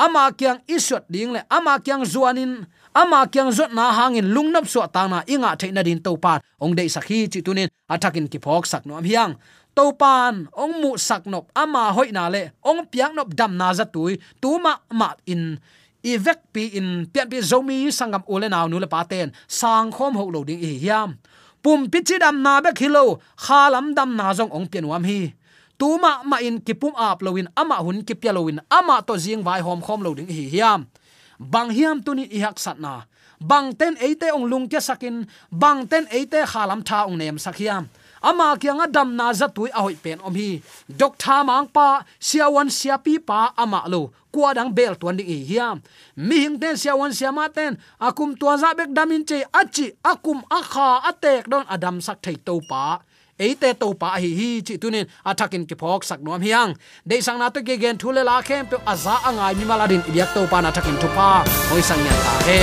Ama 0.00 0.33
kyang 0.33 0.64
iswat 0.66 1.04
ding 1.12 1.30
le, 1.37 1.44
ama 1.52 1.76
kyang 1.85 2.09
zuanin 2.09 2.64
ama 2.94 3.28
kyang 3.28 3.52
zot 3.52 3.70
na 3.76 3.92
hangin 3.92 4.33
lungnap 4.35 4.66
so 4.66 4.80
ta 4.88 5.06
na 5.06 5.22
inga 5.28 5.54
theina 5.61 5.85
din 5.85 6.00
to 6.02 6.16
pan. 6.16 6.40
Ong 6.59 6.74
dei 6.74 6.88
sakhi 6.88 7.28
chi 7.28 7.40
tunin 7.44 7.68
athakin 7.87 8.26
ki 8.26 8.38
phok 8.40 8.66
sak 8.66 8.83
nuam 8.87 9.04
hiang 9.04 9.37
to 9.74 9.92
pan 9.94 10.48
ong 10.56 10.74
mu 10.83 10.90
sak 10.98 11.26
nop 11.26 11.50
ama 11.54 11.92
hoi 11.94 12.11
na 12.11 12.28
le, 12.28 12.50
ong 12.64 12.87
piang 12.90 13.14
nop 13.14 13.30
dam 13.35 13.56
na 13.56 13.72
za 13.74 13.85
tui, 13.85 14.18
tu 14.42 14.59
ma 14.59 14.76
ma 14.90 15.14
in. 15.26 15.59
Ivek 16.00 16.48
pi 16.52 16.80
in, 16.80 17.04
pian 17.12 17.28
pi 17.28 17.44
zomi 17.44 17.92
sangam 17.92 18.24
ole 18.24 18.48
naw 18.48 18.64
nu 18.68 18.80
le 18.80 18.88
paten 18.88 19.28
sang 19.44 19.92
khom 19.92 20.16
ho 20.16 20.24
lo 20.33 20.40
ding 20.48 20.61
i 20.61 20.80
hiam. 20.80 21.20
Pum 21.62 21.92
pi 21.92 22.00
chi 22.00 22.16
dam 22.16 22.40
na 22.42 22.61
be 22.64 22.70
khilo 22.72 23.20
khalam 23.37 23.92
dam 23.92 24.16
na 24.16 24.33
jong 24.33 24.48
ong 24.48 24.66
pian 24.72 24.88
wam 24.88 25.04
hi. 25.04 25.37
Tuma 25.78 26.24
ma 26.24 26.37
in 26.40 26.61
kipum 26.61 26.96
ap 26.96 27.20
lowin 27.20 27.48
ama 27.56 27.76
hun 27.85 28.00
kipya 28.00 28.33
lowin 28.33 28.61
ama 28.72 29.04
to 29.04 29.16
jing 29.16 29.44
vai 29.44 29.61
hom 29.61 29.80
khom 29.85 30.00
lo 30.00 30.14
ding 30.16 30.28
hi 30.28 30.48
hiam. 30.48 30.88
Bang 31.37 31.68
hiam 31.68 32.00
tuni 32.04 32.24
i 32.33 32.40
hak 32.40 32.56
sat 32.56 32.80
na. 32.80 33.04
Bang 33.40 33.72
ten 33.76 33.96
eite 34.00 34.28
ong 34.33 34.44
lung 34.44 34.68
kya 34.68 34.80
sakin 34.80 35.24
bang 35.52 35.88
ten 35.88 36.04
eite 36.12 36.44
khalam 36.44 36.80
tha 36.85 37.09
ong 37.09 37.16
nem 37.16 37.37
sakhiam 37.37 37.88
ama 38.28 38.56
kyang 38.61 38.80
adam 38.85 39.16
na 39.18 39.33
za 39.33 39.46
tui 39.56 39.70
a 39.78 39.80
hoi 39.85 39.96
pen 40.04 40.18
om 40.26 40.35
hi. 40.35 40.62
Dok 41.00 41.14
tha 41.22 41.37
mang 41.48 41.68
pa, 41.76 42.04
sia 42.18 42.46
wan 42.54 42.68
sia 42.70 42.96
pi 43.04 43.18
pa 43.18 43.52
ama 43.56 43.80
lo. 43.92 44.12
Kwa 44.33 44.54
dang 44.54 44.70
bel 44.76 44.94
tuan 45.00 45.16
ding 45.18 45.26
hi 45.33 45.38
e 45.42 45.46
hiam 45.50 45.76
mi 46.16 46.37
hing 46.44 46.59
ten 46.62 46.76
sia 46.76 46.94
wan 47.00 47.12
sia 47.18 47.30
ma 47.33 47.48
ten. 47.48 47.72
Akum 48.06 48.30
tua 48.40 48.56
za 48.62 48.74
bek 48.78 48.90
damin 48.96 49.22
che 49.28 49.38
achi, 49.61 49.87
akum 50.04 50.38
akha, 50.59 50.88
atek 51.11 51.48
don 51.50 51.64
adam 51.74 51.96
sak 52.00 52.18
thei 52.24 52.37
to 52.46 52.61
pa. 52.70 53.00
Eite 53.40 53.70
to 53.80 53.94
pa 54.00 54.09
hi 54.22 54.30
hi, 54.40 54.50
chi 54.66 54.74
tunin 54.83 55.06
athakin 55.24 55.64
ki 55.68 55.74
phok 55.80 56.04
sak 56.04 56.20
nom 56.20 56.40
hiang. 56.46 56.76
De 57.09 57.16
sang 57.26 57.38
na 57.38 57.48
to 57.48 57.61
ge 57.62 57.74
gen 57.83 57.96
thule 58.00 58.22
la 58.30 58.37
khem 58.48 58.66
pe 58.70 58.76
aza 58.92 59.14
angai 59.28 59.54
mi 59.59 59.64
maladin 59.70 60.02
ibyak 60.09 60.30
to 60.35 60.46
pa 60.52 60.61
na 60.61 60.70
thakin 60.76 60.96
thupa 61.02 61.28
hoi 61.70 61.83
sang 61.88 62.02
nya 62.04 62.14
ta 62.24 62.35
he. 62.48 62.61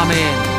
Amen. 0.00 0.53